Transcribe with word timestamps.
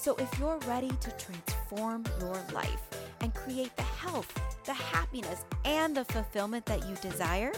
So 0.00 0.14
if 0.14 0.38
you're 0.38 0.56
ready 0.60 0.88
to 0.88 1.10
transform 1.18 2.06
your 2.20 2.42
life 2.54 2.88
and 3.20 3.34
create 3.34 3.76
the 3.76 3.82
health, 3.82 4.32
the 4.64 4.72
happiness, 4.72 5.44
and 5.66 5.94
the 5.94 6.06
fulfillment 6.06 6.64
that 6.64 6.88
you 6.88 6.94
desire, 7.02 7.52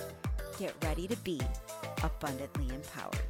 get 0.59 0.75
ready 0.83 1.07
to 1.07 1.15
be 1.19 1.41
abundantly 2.03 2.69
empowered. 2.75 3.23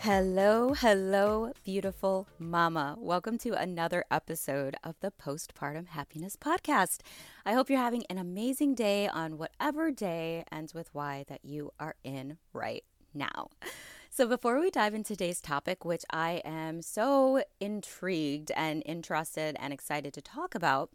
Hello, 0.00 0.74
hello, 0.74 1.52
beautiful 1.64 2.26
mama. 2.40 2.96
Welcome 2.98 3.38
to 3.38 3.50
another 3.50 4.04
episode 4.10 4.74
of 4.82 4.96
the 4.98 5.12
Postpartum 5.12 5.86
Happiness 5.86 6.36
Podcast. 6.36 7.02
I 7.46 7.52
hope 7.52 7.70
you're 7.70 7.78
having 7.78 8.02
an 8.10 8.18
amazing 8.18 8.74
day 8.74 9.06
on 9.06 9.38
whatever 9.38 9.92
day 9.92 10.42
ends 10.50 10.74
with 10.74 10.92
Y 10.92 11.24
that 11.28 11.44
you 11.44 11.70
are 11.78 11.94
in 12.02 12.38
right 12.52 12.82
now. 13.14 13.50
So, 14.16 14.28
before 14.28 14.60
we 14.60 14.70
dive 14.70 14.94
into 14.94 15.16
today's 15.16 15.40
topic, 15.40 15.84
which 15.84 16.04
I 16.08 16.40
am 16.44 16.82
so 16.82 17.42
intrigued 17.58 18.52
and 18.52 18.80
interested 18.86 19.56
and 19.58 19.72
excited 19.72 20.14
to 20.14 20.22
talk 20.22 20.54
about, 20.54 20.90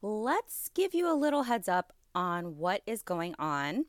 let's 0.00 0.70
give 0.70 0.94
you 0.94 1.06
a 1.06 1.12
little 1.12 1.42
heads 1.42 1.68
up 1.68 1.92
on 2.14 2.56
what 2.56 2.80
is 2.86 3.02
going 3.02 3.34
on 3.38 3.84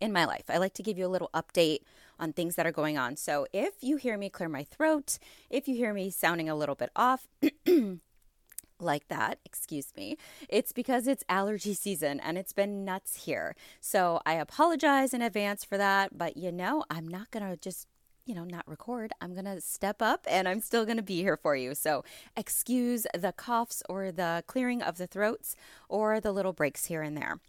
in 0.00 0.12
my 0.12 0.26
life. 0.26 0.44
I 0.48 0.58
like 0.58 0.74
to 0.74 0.82
give 0.84 0.96
you 0.96 1.06
a 1.06 1.08
little 1.08 1.30
update 1.34 1.80
on 2.20 2.32
things 2.32 2.54
that 2.54 2.66
are 2.66 2.72
going 2.72 2.96
on. 2.96 3.16
So, 3.16 3.48
if 3.52 3.74
you 3.80 3.96
hear 3.96 4.16
me 4.16 4.30
clear 4.30 4.48
my 4.48 4.62
throat, 4.62 5.18
if 5.50 5.66
you 5.66 5.74
hear 5.74 5.92
me 5.92 6.08
sounding 6.08 6.48
a 6.48 6.54
little 6.54 6.76
bit 6.76 6.90
off, 6.94 7.26
like 8.80 9.08
that, 9.08 9.38
excuse 9.44 9.92
me, 9.96 10.16
it's 10.48 10.72
because 10.72 11.06
it's 11.06 11.24
allergy 11.28 11.74
season 11.74 12.20
and 12.20 12.38
it's 12.38 12.52
been 12.52 12.84
nuts 12.84 13.24
here. 13.24 13.54
So 13.80 14.20
I 14.24 14.34
apologize 14.34 15.12
in 15.12 15.22
advance 15.22 15.64
for 15.64 15.76
that, 15.78 16.16
but 16.16 16.36
you 16.36 16.52
know, 16.52 16.84
I'm 16.90 17.08
not 17.08 17.30
going 17.30 17.48
to 17.48 17.56
just 17.56 17.86
you 18.28 18.34
know, 18.34 18.44
not 18.44 18.68
record, 18.68 19.10
I'm 19.22 19.32
going 19.32 19.46
to 19.46 19.58
step 19.58 20.02
up 20.02 20.26
and 20.28 20.46
I'm 20.46 20.60
still 20.60 20.84
going 20.84 20.98
to 20.98 21.02
be 21.02 21.22
here 21.22 21.38
for 21.38 21.56
you. 21.56 21.74
So, 21.74 22.04
excuse 22.36 23.06
the 23.14 23.32
coughs 23.32 23.82
or 23.88 24.12
the 24.12 24.44
clearing 24.46 24.82
of 24.82 24.98
the 24.98 25.06
throats 25.06 25.56
or 25.88 26.20
the 26.20 26.30
little 26.30 26.52
breaks 26.52 26.84
here 26.84 27.00
and 27.00 27.16
there. 27.16 27.40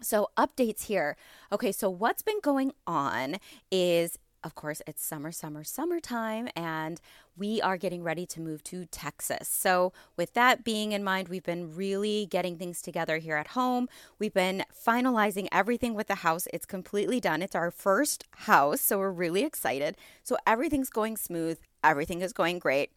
So, 0.00 0.28
updates 0.36 0.84
here. 0.84 1.16
Okay, 1.50 1.72
so 1.72 1.90
what's 1.90 2.22
been 2.22 2.38
going 2.40 2.70
on 2.86 3.38
is 3.72 4.16
of 4.46 4.54
course, 4.54 4.80
it's 4.86 5.04
summer, 5.04 5.32
summer, 5.32 5.64
summertime, 5.64 6.48
and 6.54 7.00
we 7.36 7.60
are 7.60 7.76
getting 7.76 8.04
ready 8.04 8.24
to 8.26 8.40
move 8.40 8.62
to 8.64 8.86
Texas. 8.86 9.48
So, 9.48 9.92
with 10.16 10.34
that 10.34 10.62
being 10.62 10.92
in 10.92 11.02
mind, 11.02 11.28
we've 11.28 11.42
been 11.42 11.74
really 11.74 12.26
getting 12.30 12.56
things 12.56 12.80
together 12.80 13.18
here 13.18 13.36
at 13.36 13.48
home. 13.48 13.88
We've 14.20 14.32
been 14.32 14.64
finalizing 14.72 15.48
everything 15.50 15.94
with 15.94 16.06
the 16.06 16.16
house. 16.16 16.46
It's 16.54 16.64
completely 16.64 17.18
done. 17.20 17.42
It's 17.42 17.56
our 17.56 17.72
first 17.72 18.24
house, 18.30 18.80
so 18.80 18.98
we're 18.98 19.10
really 19.10 19.42
excited. 19.42 19.96
So, 20.22 20.36
everything's 20.46 20.90
going 20.90 21.16
smooth, 21.16 21.58
everything 21.82 22.22
is 22.22 22.32
going 22.32 22.60
great, 22.60 22.92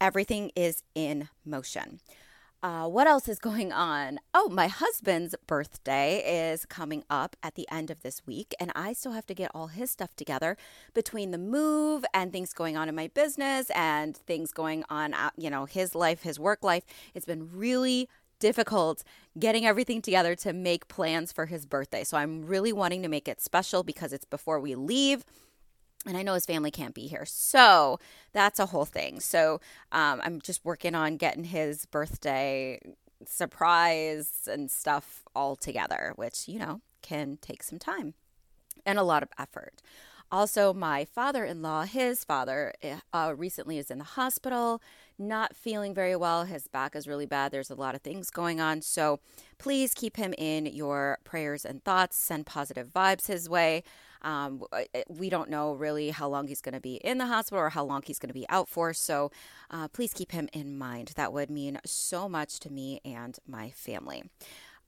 everything 0.00 0.52
is 0.54 0.84
in 0.94 1.28
motion. 1.44 1.98
Uh, 2.64 2.88
what 2.88 3.06
else 3.06 3.28
is 3.28 3.38
going 3.38 3.74
on? 3.74 4.18
Oh, 4.32 4.48
my 4.48 4.68
husband's 4.68 5.34
birthday 5.46 6.48
is 6.50 6.64
coming 6.64 7.04
up 7.10 7.36
at 7.42 7.56
the 7.56 7.68
end 7.70 7.90
of 7.90 8.00
this 8.00 8.26
week, 8.26 8.54
and 8.58 8.72
I 8.74 8.94
still 8.94 9.12
have 9.12 9.26
to 9.26 9.34
get 9.34 9.50
all 9.54 9.66
his 9.66 9.90
stuff 9.90 10.16
together 10.16 10.56
between 10.94 11.30
the 11.30 11.36
move 11.36 12.06
and 12.14 12.32
things 12.32 12.54
going 12.54 12.74
on 12.74 12.88
in 12.88 12.94
my 12.94 13.08
business 13.08 13.70
and 13.74 14.16
things 14.16 14.50
going 14.50 14.82
on, 14.88 15.14
you 15.36 15.50
know, 15.50 15.66
his 15.66 15.94
life, 15.94 16.22
his 16.22 16.40
work 16.40 16.64
life. 16.64 16.84
It's 17.12 17.26
been 17.26 17.50
really 17.52 18.08
difficult 18.38 19.04
getting 19.38 19.66
everything 19.66 20.00
together 20.00 20.34
to 20.36 20.54
make 20.54 20.88
plans 20.88 21.32
for 21.32 21.44
his 21.44 21.66
birthday. 21.66 22.02
So 22.02 22.16
I'm 22.16 22.46
really 22.46 22.72
wanting 22.72 23.02
to 23.02 23.08
make 23.08 23.28
it 23.28 23.42
special 23.42 23.82
because 23.82 24.14
it's 24.14 24.24
before 24.24 24.58
we 24.58 24.74
leave 24.74 25.26
and 26.06 26.16
I 26.16 26.22
know 26.22 26.34
his 26.34 26.46
family 26.46 26.70
can't 26.70 26.94
be 26.94 27.06
here. 27.06 27.24
So 27.26 27.98
that's 28.32 28.58
a 28.58 28.66
whole 28.66 28.84
thing. 28.84 29.20
So 29.20 29.60
um, 29.92 30.20
I'm 30.24 30.40
just 30.40 30.64
working 30.64 30.94
on 30.94 31.16
getting 31.16 31.44
his 31.44 31.86
birthday 31.86 32.80
surprise 33.26 34.48
and 34.50 34.70
stuff 34.70 35.24
all 35.34 35.56
together, 35.56 36.12
which, 36.16 36.48
you 36.48 36.58
know, 36.58 36.80
can 37.02 37.38
take 37.40 37.62
some 37.62 37.78
time 37.78 38.14
and 38.84 38.98
a 38.98 39.02
lot 39.02 39.22
of 39.22 39.30
effort. 39.38 39.82
Also, 40.32 40.72
my 40.72 41.04
father 41.04 41.44
in 41.44 41.62
law, 41.62 41.84
his 41.84 42.24
father, 42.24 42.72
eh, 42.82 42.98
uh, 43.12 43.32
recently 43.36 43.78
is 43.78 43.90
in 43.90 43.98
the 43.98 44.04
hospital, 44.04 44.82
not 45.18 45.54
feeling 45.54 45.94
very 45.94 46.16
well. 46.16 46.44
His 46.44 46.66
back 46.66 46.96
is 46.96 47.06
really 47.06 47.26
bad. 47.26 47.52
There's 47.52 47.70
a 47.70 47.76
lot 47.76 47.94
of 47.94 48.00
things 48.00 48.30
going 48.30 48.60
on. 48.60 48.82
So 48.82 49.20
please 49.58 49.94
keep 49.94 50.16
him 50.16 50.34
in 50.36 50.66
your 50.66 51.18
prayers 51.24 51.64
and 51.64 51.84
thoughts. 51.84 52.16
Send 52.16 52.46
positive 52.46 52.88
vibes 52.88 53.26
his 53.28 53.48
way. 53.48 53.84
Um, 54.24 54.64
we 55.08 55.30
don't 55.30 55.50
know 55.50 55.74
really 55.74 56.10
how 56.10 56.28
long 56.28 56.48
he's 56.48 56.60
going 56.60 56.74
to 56.74 56.80
be 56.80 56.96
in 56.96 57.18
the 57.18 57.26
hospital 57.26 57.62
or 57.62 57.68
how 57.68 57.84
long 57.84 58.02
he's 58.04 58.18
going 58.18 58.30
to 58.30 58.34
be 58.34 58.46
out 58.48 58.68
for. 58.68 58.92
So 58.92 59.30
uh, 59.70 59.88
please 59.88 60.12
keep 60.12 60.32
him 60.32 60.48
in 60.52 60.76
mind. 60.76 61.12
That 61.14 61.32
would 61.32 61.50
mean 61.50 61.78
so 61.84 62.28
much 62.28 62.58
to 62.60 62.72
me 62.72 63.00
and 63.04 63.38
my 63.46 63.70
family. 63.70 64.24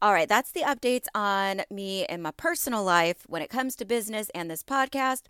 All 0.02 0.12
right, 0.12 0.28
that's 0.28 0.52
the 0.52 0.60
updates 0.60 1.06
on 1.14 1.62
me 1.70 2.04
and 2.06 2.22
my 2.22 2.30
personal 2.32 2.82
life 2.82 3.22
when 3.26 3.40
it 3.40 3.48
comes 3.48 3.76
to 3.76 3.84
business 3.84 4.30
and 4.34 4.50
this 4.50 4.62
podcast. 4.62 5.22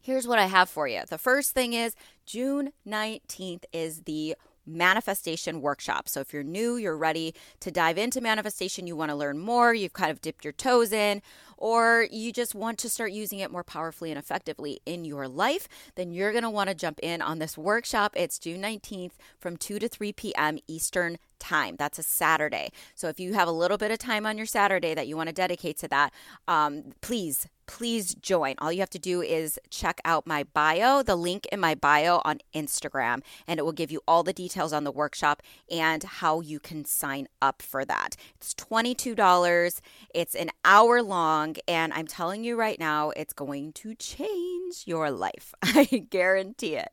Here's 0.00 0.26
what 0.26 0.38
I 0.38 0.46
have 0.46 0.68
for 0.68 0.86
you. 0.86 1.02
The 1.08 1.18
first 1.18 1.52
thing 1.52 1.72
is 1.72 1.94
June 2.26 2.72
19th 2.86 3.64
is 3.72 4.02
the 4.02 4.36
manifestation 4.66 5.60
workshop. 5.60 6.08
So 6.08 6.20
if 6.20 6.32
you're 6.32 6.42
new, 6.42 6.76
you're 6.76 6.96
ready 6.96 7.34
to 7.60 7.70
dive 7.70 7.98
into 7.98 8.20
manifestation, 8.20 8.86
you 8.86 8.96
want 8.96 9.10
to 9.10 9.16
learn 9.16 9.38
more, 9.38 9.72
you've 9.72 9.92
kind 9.92 10.10
of 10.10 10.20
dipped 10.20 10.44
your 10.44 10.52
toes 10.52 10.92
in, 10.92 11.22
or 11.56 12.06
you 12.10 12.32
just 12.32 12.54
want 12.54 12.78
to 12.78 12.88
start 12.88 13.12
using 13.12 13.38
it 13.38 13.50
more 13.50 13.64
powerfully 13.64 14.10
and 14.10 14.18
effectively 14.18 14.80
in 14.86 15.04
your 15.04 15.28
life, 15.28 15.68
then 15.94 16.12
you're 16.12 16.32
going 16.32 16.44
to 16.44 16.50
want 16.50 16.68
to 16.68 16.74
jump 16.74 16.98
in 17.02 17.22
on 17.22 17.38
this 17.38 17.56
workshop. 17.58 18.12
It's 18.16 18.38
June 18.38 18.62
19th 18.62 19.12
from 19.38 19.56
2 19.56 19.78
to 19.78 19.88
3 19.88 20.12
p.m. 20.12 20.58
Eastern 20.68 21.18
time. 21.38 21.76
That's 21.76 21.98
a 21.98 22.02
Saturday. 22.02 22.70
So 22.94 23.08
if 23.08 23.20
you 23.20 23.34
have 23.34 23.48
a 23.48 23.52
little 23.52 23.78
bit 23.78 23.90
of 23.90 23.98
time 23.98 24.26
on 24.26 24.36
your 24.36 24.46
Saturday 24.46 24.94
that 24.94 25.06
you 25.06 25.16
want 25.16 25.28
to 25.28 25.34
dedicate 25.34 25.78
to 25.78 25.88
that, 25.88 26.12
um, 26.48 26.92
please 27.00 27.46
please 27.66 28.14
join. 28.14 28.54
All 28.58 28.72
you 28.72 28.80
have 28.80 28.90
to 28.90 28.98
do 28.98 29.22
is 29.22 29.58
check 29.70 30.00
out 30.04 30.26
my 30.26 30.44
bio, 30.44 31.02
the 31.02 31.16
link 31.16 31.46
in 31.52 31.60
my 31.60 31.74
bio 31.74 32.20
on 32.24 32.38
Instagram, 32.54 33.22
and 33.46 33.58
it 33.58 33.64
will 33.64 33.72
give 33.72 33.90
you 33.90 34.00
all 34.06 34.22
the 34.22 34.32
details 34.32 34.72
on 34.72 34.84
the 34.84 34.92
workshop 34.92 35.42
and 35.70 36.02
how 36.02 36.40
you 36.40 36.58
can 36.58 36.84
sign 36.84 37.28
up 37.42 37.62
for 37.62 37.84
that. 37.84 38.16
It's 38.36 38.54
$22. 38.54 39.80
It's 40.14 40.34
an 40.34 40.50
hour 40.64 41.02
long, 41.02 41.56
and 41.68 41.92
I'm 41.92 42.06
telling 42.06 42.44
you 42.44 42.56
right 42.56 42.78
now, 42.78 43.10
it's 43.10 43.32
going 43.32 43.72
to 43.74 43.94
change 43.94 44.84
your 44.86 45.10
life. 45.10 45.54
I 45.62 45.84
guarantee 45.84 46.76
it. 46.76 46.88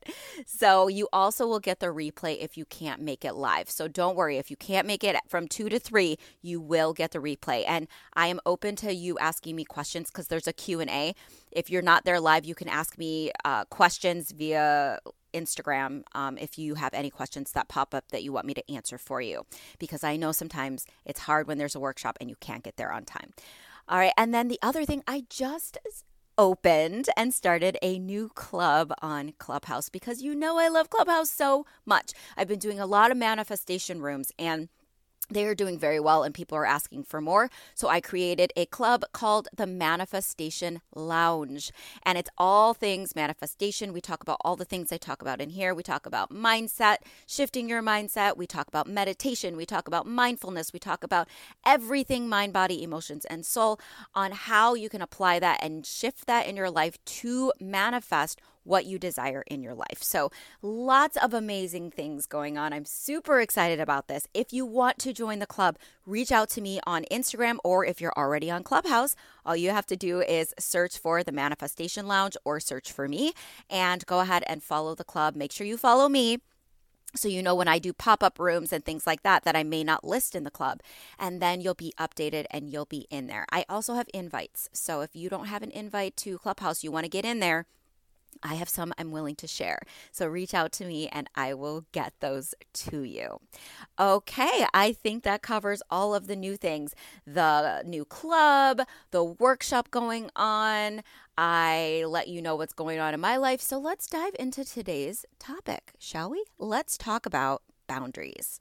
So, 0.45 0.87
you 0.87 1.07
also 1.13 1.47
will 1.47 1.59
get 1.59 1.79
the 1.79 1.87
replay 1.87 2.39
if 2.39 2.57
you 2.57 2.65
can't 2.65 3.01
make 3.01 3.23
it 3.23 3.35
live. 3.35 3.69
So, 3.69 3.87
don't 3.87 4.15
worry. 4.15 4.32
If 4.37 4.49
you 4.49 4.57
can't 4.57 4.87
make 4.87 5.03
it 5.03 5.15
from 5.27 5.47
2 5.47 5.69
to 5.69 5.79
3, 5.79 6.17
you 6.41 6.59
will 6.59 6.93
get 6.93 7.11
the 7.11 7.19
replay. 7.19 7.63
And 7.67 7.87
I 8.13 8.27
am 8.27 8.39
open 8.45 8.75
to 8.77 8.93
you 8.93 9.17
asking 9.19 9.55
me 9.55 9.65
questions 9.65 10.09
because 10.09 10.27
there's 10.27 10.47
a 10.47 10.53
q&a 10.53 11.13
if 11.51 11.69
you're 11.69 11.81
not 11.81 12.05
there 12.05 12.19
live 12.19 12.45
you 12.45 12.55
can 12.55 12.67
ask 12.67 12.97
me 12.97 13.31
uh, 13.45 13.65
questions 13.65 14.31
via 14.31 14.99
instagram 15.33 16.03
um, 16.13 16.37
if 16.37 16.57
you 16.57 16.75
have 16.75 16.93
any 16.93 17.09
questions 17.09 17.51
that 17.51 17.67
pop 17.67 17.93
up 17.93 18.05
that 18.11 18.23
you 18.23 18.31
want 18.31 18.45
me 18.45 18.53
to 18.53 18.71
answer 18.71 18.97
for 18.97 19.21
you. 19.21 19.45
Because 19.79 20.03
i 20.03 20.15
know 20.15 20.31
sometimes 20.31 20.85
it's 21.05 21.21
hard 21.21 21.47
when 21.47 21.57
there's 21.57 21.75
a 21.75 21.79
workshop 21.79 22.17
and 22.19 22.29
you 22.29 22.35
can't 22.39 22.63
get 22.63 22.77
there 22.77 22.91
on 22.91 23.05
time. 23.05 23.33
All 23.87 23.97
right 23.97 24.13
and 24.17 24.33
then 24.33 24.47
the 24.47 24.59
other 24.61 24.85
thing 24.85 25.03
i 25.07 25.25
just 25.29 25.77
opened 26.37 27.09
and 27.17 27.33
started 27.33 27.77
a 27.81 27.99
new 27.99 28.29
club 28.29 28.93
on 29.01 29.33
Clubhouse 29.37 29.89
because 29.89 30.21
you 30.21 30.35
know 30.35 30.57
I 30.57 30.67
love 30.67 30.89
Clubhouse 30.89 31.29
so 31.29 31.65
much. 31.85 32.11
I've 32.37 32.47
been 32.47 32.59
doing 32.59 32.79
a 32.79 32.85
lot 32.85 33.11
of 33.11 33.17
manifestation 33.17 34.01
rooms 34.01 34.31
and 34.39 34.69
they 35.29 35.45
are 35.45 35.55
doing 35.55 35.77
very 35.77 35.99
well 35.99 36.23
and 36.23 36.33
people 36.33 36.57
are 36.57 36.65
asking 36.65 37.03
for 37.03 37.21
more. 37.21 37.49
So 37.75 37.87
I 37.87 38.01
created 38.01 38.51
a 38.55 38.65
club 38.65 39.03
called 39.13 39.47
the 39.55 39.67
Manifestation 39.67 40.81
Lounge. 40.95 41.71
And 42.03 42.17
it's 42.17 42.29
all 42.37 42.73
things 42.73 43.15
manifestation. 43.15 43.93
We 43.93 44.01
talk 44.01 44.21
about 44.21 44.37
all 44.41 44.55
the 44.55 44.65
things 44.65 44.91
I 44.91 44.97
talk 44.97 45.21
about 45.21 45.41
in 45.41 45.49
here. 45.49 45.73
We 45.73 45.83
talk 45.83 46.05
about 46.05 46.31
mindset, 46.31 46.97
shifting 47.27 47.69
your 47.69 47.81
mindset. 47.81 48.37
We 48.37 48.47
talk 48.47 48.67
about 48.67 48.87
meditation. 48.87 49.55
We 49.55 49.65
talk 49.65 49.87
about 49.87 50.05
mindfulness. 50.05 50.73
We 50.73 50.79
talk 50.79 51.03
about 51.03 51.27
everything 51.65 52.27
mind, 52.29 52.53
body, 52.53 52.83
emotions, 52.83 53.25
and 53.25 53.45
soul 53.45 53.79
on 54.13 54.31
how 54.31 54.73
you 54.73 54.89
can 54.89 55.01
apply 55.01 55.39
that 55.39 55.63
and 55.63 55.85
shift 55.85 56.27
that 56.27 56.47
in 56.47 56.55
your 56.55 56.69
life 56.69 57.03
to 57.05 57.51
manifest 57.59 58.41
what 58.63 58.85
you 58.85 58.99
desire 58.99 59.43
in 59.47 59.61
your 59.61 59.73
life. 59.73 60.01
So, 60.01 60.31
lots 60.61 61.17
of 61.17 61.33
amazing 61.33 61.91
things 61.91 62.25
going 62.25 62.57
on. 62.57 62.73
I'm 62.73 62.85
super 62.85 63.39
excited 63.39 63.79
about 63.79 64.07
this. 64.07 64.27
If 64.33 64.53
you 64.53 64.65
want 64.65 64.99
to 64.99 65.13
join 65.13 65.39
the 65.39 65.45
club, 65.45 65.77
reach 66.05 66.31
out 66.31 66.49
to 66.51 66.61
me 66.61 66.79
on 66.85 67.05
Instagram 67.11 67.57
or 67.63 67.85
if 67.85 68.01
you're 68.01 68.13
already 68.17 68.49
on 68.49 68.63
Clubhouse, 68.63 69.15
all 69.45 69.55
you 69.55 69.71
have 69.71 69.85
to 69.87 69.95
do 69.95 70.21
is 70.21 70.53
search 70.59 70.97
for 70.97 71.23
the 71.23 71.31
Manifestation 71.31 72.07
Lounge 72.07 72.37
or 72.43 72.59
search 72.59 72.91
for 72.91 73.07
me 73.07 73.33
and 73.69 74.05
go 74.05 74.19
ahead 74.19 74.43
and 74.47 74.63
follow 74.63 74.95
the 74.95 75.03
club. 75.03 75.35
Make 75.35 75.51
sure 75.51 75.67
you 75.67 75.77
follow 75.77 76.09
me 76.09 76.39
so 77.15 77.27
you 77.27 77.43
know 77.43 77.53
when 77.53 77.67
I 77.67 77.77
do 77.77 77.93
pop-up 77.93 78.39
rooms 78.39 78.73
and 78.73 78.83
things 78.83 79.05
like 79.05 79.21
that 79.21 79.43
that 79.43 79.55
I 79.55 79.63
may 79.63 79.83
not 79.83 80.03
list 80.03 80.35
in 80.35 80.43
the 80.43 80.51
club 80.51 80.81
and 81.19 81.39
then 81.41 81.61
you'll 81.61 81.75
be 81.75 81.93
updated 81.99 82.45
and 82.49 82.71
you'll 82.71 82.85
be 82.85 83.05
in 83.11 83.27
there. 83.27 83.45
I 83.51 83.65
also 83.69 83.93
have 83.93 84.09
invites. 84.13 84.69
So 84.73 85.01
if 85.01 85.15
you 85.15 85.29
don't 85.29 85.45
have 85.45 85.61
an 85.61 85.71
invite 85.71 86.17
to 86.17 86.39
Clubhouse, 86.39 86.83
you 86.83 86.91
want 86.91 87.05
to 87.05 87.09
get 87.09 87.25
in 87.25 87.39
there, 87.39 87.67
I 88.41 88.55
have 88.55 88.69
some 88.69 88.93
I'm 88.97 89.11
willing 89.11 89.35
to 89.35 89.47
share. 89.47 89.79
So 90.11 90.27
reach 90.27 90.53
out 90.53 90.71
to 90.73 90.85
me 90.85 91.07
and 91.09 91.29
I 91.35 91.53
will 91.53 91.85
get 91.91 92.13
those 92.19 92.55
to 92.73 93.03
you. 93.03 93.39
Okay, 93.99 94.65
I 94.73 94.93
think 94.93 95.23
that 95.23 95.41
covers 95.41 95.81
all 95.89 96.15
of 96.15 96.27
the 96.27 96.35
new 96.35 96.57
things 96.57 96.95
the 97.25 97.83
new 97.85 98.05
club, 98.05 98.81
the 99.11 99.23
workshop 99.23 99.91
going 99.91 100.29
on. 100.35 101.01
I 101.37 102.03
let 102.07 102.27
you 102.27 102.41
know 102.41 102.55
what's 102.55 102.73
going 102.73 102.99
on 102.99 103.13
in 103.13 103.19
my 103.19 103.37
life. 103.37 103.61
So 103.61 103.79
let's 103.79 104.07
dive 104.07 104.35
into 104.39 104.63
today's 104.63 105.25
topic, 105.39 105.93
shall 105.97 106.29
we? 106.29 106.43
Let's 106.59 106.97
talk 106.97 107.25
about 107.25 107.63
boundaries. 107.87 108.59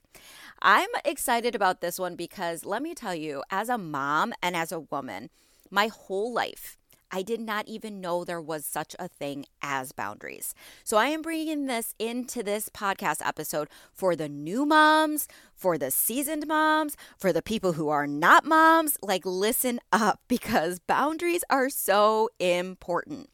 I'm 0.61 0.89
excited 1.05 1.55
about 1.55 1.81
this 1.81 1.99
one 1.99 2.15
because 2.15 2.65
let 2.65 2.81
me 2.81 2.93
tell 2.93 3.15
you, 3.15 3.43
as 3.49 3.69
a 3.69 3.77
mom 3.77 4.33
and 4.41 4.55
as 4.55 4.71
a 4.71 4.79
woman, 4.79 5.29
my 5.69 5.87
whole 5.87 6.33
life, 6.33 6.77
I 7.15 7.21
did 7.21 7.39
not 7.39 7.67
even 7.67 8.01
know 8.01 8.23
there 8.23 8.41
was 8.41 8.65
such 8.65 8.95
a 8.97 9.07
thing 9.07 9.45
as 9.61 9.91
boundaries. 9.91 10.55
So 10.83 10.97
I 10.97 11.09
am 11.09 11.21
bringing 11.21 11.67
this 11.67 11.93
into 11.99 12.41
this 12.41 12.69
podcast 12.69 13.23
episode 13.23 13.67
for 13.93 14.15
the 14.15 14.27
new 14.27 14.65
moms, 14.65 15.27
for 15.53 15.77
the 15.77 15.91
seasoned 15.91 16.47
moms, 16.47 16.97
for 17.15 17.31
the 17.31 17.43
people 17.43 17.73
who 17.73 17.87
are 17.89 18.07
not 18.07 18.45
moms. 18.45 18.97
Like, 19.03 19.27
listen 19.27 19.79
up 19.91 20.21
because 20.27 20.79
boundaries 20.79 21.43
are 21.51 21.69
so 21.69 22.29
important 22.39 23.29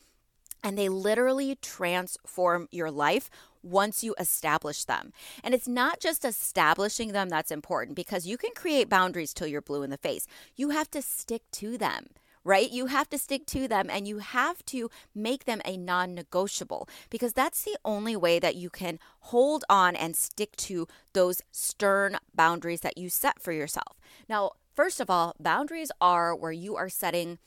and 0.62 0.78
they 0.78 0.90
literally 0.90 1.56
transform 1.62 2.68
your 2.72 2.92
life 2.92 3.30
once 3.64 4.04
you 4.04 4.14
establish 4.20 4.84
them. 4.84 5.14
And 5.42 5.54
it's 5.54 5.70
not 5.70 6.02
just 6.02 6.26
establishing 6.26 7.14
them 7.14 7.30
that's 7.30 7.50
important 7.50 7.96
because 7.96 8.28
you 8.28 8.38
can 8.38 8.52
create 8.54 8.90
boundaries 8.90 9.34
till 9.34 9.48
you're 9.48 9.62
blue 9.62 9.84
in 9.84 9.90
the 9.90 9.98
face. 9.98 10.28
You 10.58 10.72
have 10.72 10.92
to 10.92 11.02
stick 11.02 11.44
to 11.54 11.78
them 11.78 12.08
right? 12.44 12.72
You 12.72 12.88
have 12.88 13.10
to 13.10 13.18
stick 13.18 13.46
to 13.48 13.68
them 13.68 13.90
and 13.90 14.08
you 14.08 14.20
have 14.20 14.66
to 14.68 14.90
make 15.14 15.46
them 15.46 15.62
a 15.66 15.78
non 15.78 16.14
negotiable 16.16 16.88
because 17.10 17.34
that's 17.34 17.64
the 17.64 17.78
only 17.84 18.16
way 18.16 18.40
that 18.40 18.56
you 18.56 18.70
can 18.70 19.00
hold 19.20 19.64
on 19.70 19.96
and 19.96 20.16
stick 20.16 20.56
to 20.58 20.88
those 21.14 21.42
stern 21.52 22.18
boundaries 22.34 22.82
that 22.82 22.98
you 22.98 23.10
set 23.10 23.42
for 23.42 23.52
yourself. 23.52 24.00
Now, 24.28 24.52
first 24.76 25.00
of 25.00 25.10
all, 25.10 25.36
boundaries 25.40 25.92
are 26.00 26.36
where 26.36 26.52
you 26.52 26.76
are 26.76 26.90
setting 26.90 27.40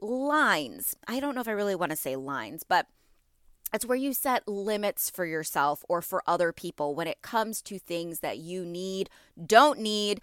lines. 0.00 0.94
I 1.06 1.20
don't 1.20 1.34
know 1.34 1.40
if 1.40 1.48
I 1.48 1.52
really 1.52 1.74
want 1.74 1.90
to 1.90 1.96
say 1.96 2.16
lines, 2.16 2.62
but 2.62 2.86
it's 3.72 3.84
where 3.84 3.98
you 3.98 4.14
set 4.14 4.48
limits 4.48 5.10
for 5.10 5.26
yourself 5.26 5.84
or 5.88 6.00
for 6.00 6.22
other 6.26 6.52
people 6.52 6.94
when 6.94 7.06
it 7.06 7.20
comes 7.20 7.60
to 7.62 7.78
things 7.78 8.20
that 8.20 8.38
you 8.38 8.64
need, 8.64 9.10
don't 9.46 9.78
need, 9.78 10.20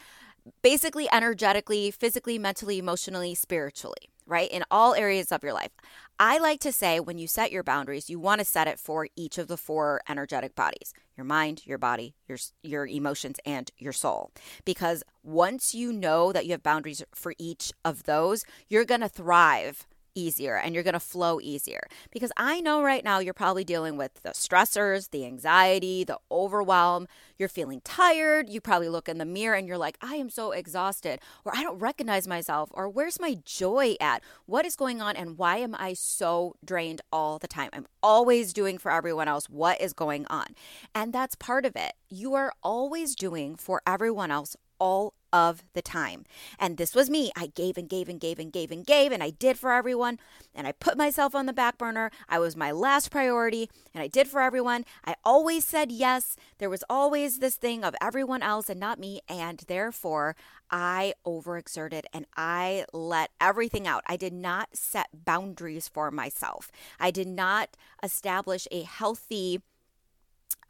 basically 0.62 1.08
energetically, 1.12 1.92
physically, 1.92 2.38
mentally, 2.38 2.78
emotionally, 2.78 3.36
spiritually, 3.36 4.10
right? 4.26 4.50
In 4.50 4.64
all 4.70 4.94
areas 4.94 5.32
of 5.32 5.44
your 5.44 5.54
life. 5.54 5.72
I 6.20 6.38
like 6.38 6.60
to 6.62 6.72
say 6.72 7.00
when 7.00 7.18
you 7.18 7.28
set 7.28 7.52
your 7.52 7.64
boundaries, 7.64 8.10
you 8.10 8.20
want 8.20 8.40
to 8.40 8.46
set 8.46 8.68
it 8.68 8.80
for 8.80 9.08
each 9.16 9.38
of 9.38 9.48
the 9.48 9.58
four 9.58 10.02
energetic 10.08 10.56
bodies 10.56 10.94
your 11.18 11.26
mind, 11.26 11.66
your 11.66 11.78
body, 11.78 12.14
your, 12.28 12.38
your 12.62 12.86
emotions, 12.86 13.38
and 13.46 13.72
your 13.78 13.94
soul. 13.94 14.32
Because 14.66 15.02
once 15.24 15.74
you 15.74 15.94
know 15.94 16.34
that 16.34 16.46
you 16.46 16.52
have 16.52 16.62
boundaries 16.62 17.02
for 17.14 17.34
each 17.38 17.72
of 17.86 18.04
those, 18.04 18.44
you're 18.68 18.84
going 18.84 19.00
to 19.00 19.08
thrive 19.08 19.88
easier 20.16 20.56
and 20.56 20.74
you're 20.74 20.84
going 20.84 20.94
to 20.94 21.00
flow 21.00 21.40
easier. 21.42 21.88
Because 22.12 22.32
I 22.38 22.62
know 22.62 22.82
right 22.82 23.04
now 23.04 23.20
you're 23.20 23.34
probably 23.34 23.64
dealing 23.64 23.98
with 23.98 24.24
the 24.24 24.30
stressors, 24.30 25.12
the 25.12 25.26
anxiety, 25.26 26.04
the 26.04 26.18
overwhelm. 26.32 27.08
You're 27.38 27.50
feeling 27.50 27.82
tired. 27.84 28.50
You 28.50 28.62
probably 28.62 28.90
look 28.90 29.10
in 29.10 29.18
the 29.18 29.26
mirror 29.26 29.56
and 29.56 29.68
you're 29.68 29.78
like, 29.78 29.98
I 30.02 30.16
am 30.16 30.30
so 30.30 30.52
exhausted, 30.52 31.20
or 31.44 31.54
I 31.56 31.62
don't 31.62 31.80
recognize 31.80 32.28
myself, 32.28 32.70
or 32.74 32.88
where's 32.88 33.20
my 33.20 33.38
joy 33.44 33.96
at? 34.00 34.24
What 34.46 34.66
is 34.66 34.76
going 34.76 35.02
on? 35.02 35.16
And 35.18 35.38
why 35.38 35.58
am 35.58 35.76
I 35.78 35.94
so 35.94 36.56
drained 36.64 37.02
all 37.12 37.38
the 37.38 37.48
time? 37.48 37.70
I'm 37.74 37.88
always 38.02 38.54
doing 38.54 38.78
for 38.78 38.92
everyone 38.92 39.28
else 39.28 39.50
what 39.50 39.82
is 39.82 39.92
going 39.94 40.26
on. 40.28 40.56
And 40.94 41.12
that's 41.12 41.36
part 41.36 41.66
of 41.66 41.76
it. 41.76 41.94
You 42.10 42.34
are 42.36 42.54
always 42.64 43.16
doing 43.16 43.56
for 43.56 43.82
everyone 43.86 44.32
else 44.32 44.56
all 44.80 45.14
of 45.36 45.66
the 45.74 45.82
time. 45.82 46.24
And 46.58 46.78
this 46.78 46.96
was 46.96 47.10
me. 47.10 47.30
I 47.36 47.48
gave 47.48 47.78
and 47.78 47.90
gave 47.90 48.08
and 48.08 48.22
gave 48.22 48.40
and 48.40 48.54
gave 48.54 48.72
and 48.72 48.86
gave, 48.86 49.12
and 49.12 49.22
I 49.22 49.32
did 49.32 49.60
for 49.60 49.74
everyone. 49.74 50.18
And 50.54 50.66
I 50.66 50.72
put 50.72 50.98
myself 50.98 51.36
on 51.36 51.46
the 51.46 51.52
back 51.52 51.78
burner. 51.78 52.10
I 52.30 52.40
was 52.40 52.56
my 52.56 52.72
last 52.72 53.12
priority, 53.12 53.70
and 53.94 54.02
I 54.02 54.08
did 54.08 54.30
for 54.30 54.40
everyone. 54.40 54.86
I 55.04 55.16
always 55.26 55.66
said 55.66 55.92
yes. 55.92 56.38
There 56.58 56.70
was 56.70 56.86
always 56.90 57.40
this 57.40 57.58
thing 57.58 57.84
of 57.84 57.96
everyone 58.02 58.44
else 58.44 58.70
and 58.70 58.80
not 58.80 58.98
me. 58.98 59.20
And 59.28 59.62
therefore, 59.68 60.38
I 60.72 61.14
overexerted 61.26 62.04
and 62.14 62.26
I 62.38 62.86
let 62.94 63.32
everything 63.42 63.88
out. 63.88 64.04
I 64.08 64.16
did 64.16 64.34
not 64.34 64.70
set 64.74 65.08
boundaries 65.14 65.90
for 65.90 66.12
myself. 66.12 66.72
I 66.98 67.12
did 67.12 67.28
not 67.28 67.76
establish 68.02 68.68
a 68.72 68.84
healthy 68.84 69.62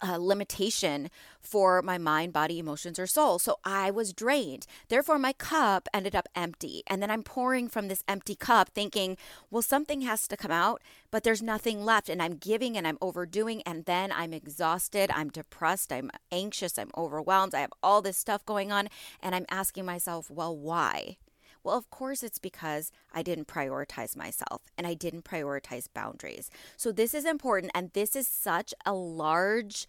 uh, 0.02 0.18
limitation 0.18 1.10
for 1.40 1.82
my 1.82 1.98
mind, 1.98 2.34
body, 2.34 2.60
emotions, 2.60 3.00
or 3.00 3.08
soul. 3.08 3.40
So 3.40 3.58
I 3.64 3.92
was 3.92 4.14
drained. 4.14 4.66
Therefore, 4.90 5.18
my 5.18 5.34
cup 5.34 5.88
ended 5.94 6.16
up 6.16 6.28
empty. 6.36 6.84
And 6.88 7.02
then 7.02 7.12
I'm 7.12 7.24
pouring 7.24 7.70
from 7.70 7.88
this 7.88 8.04
empty 8.08 8.36
cup 8.36 8.70
thinking, 8.70 9.18
well, 9.50 9.62
something 9.62 10.02
has 10.02 10.28
to 10.28 10.38
come 10.38 10.52
out, 10.52 10.82
but 11.12 11.24
there's 11.24 11.42
nothing 11.42 11.86
left. 11.86 12.10
And 12.10 12.22
I'm 12.22 12.38
giving 12.38 12.78
and 12.78 12.88
I'm 12.88 12.98
overdoing. 13.02 13.62
And 13.64 13.86
then 13.86 14.12
I'm 14.12 14.34
exhausted. 14.34 15.12
I'm 15.12 15.30
depressed. 15.30 15.94
I'm 15.94 16.12
anxious. 16.32 16.78
I'm 16.78 16.92
overwhelmed. 16.98 17.56
I 17.56 17.62
have 17.62 17.74
all 17.82 18.02
this 18.02 18.18
stuff 18.18 18.46
going 18.46 18.72
on. 18.72 18.90
And 19.22 19.36
I'm 19.36 19.46
asking 19.50 19.86
myself, 19.86 20.30
well, 20.30 20.56
why? 20.56 21.18
Well, 21.66 21.78
of 21.78 21.90
course, 21.90 22.22
it's 22.22 22.38
because 22.38 22.92
I 23.12 23.24
didn't 23.24 23.48
prioritize 23.48 24.16
myself 24.16 24.62
and 24.78 24.86
I 24.86 24.94
didn't 24.94 25.26
prioritize 25.26 25.88
boundaries. 25.92 26.52
So, 26.78 26.92
this 26.92 27.16
is 27.16 27.26
important. 27.26 27.72
And 27.74 27.90
this 27.94 28.16
is 28.16 28.28
such 28.28 28.72
a 28.86 28.94
large 28.94 29.88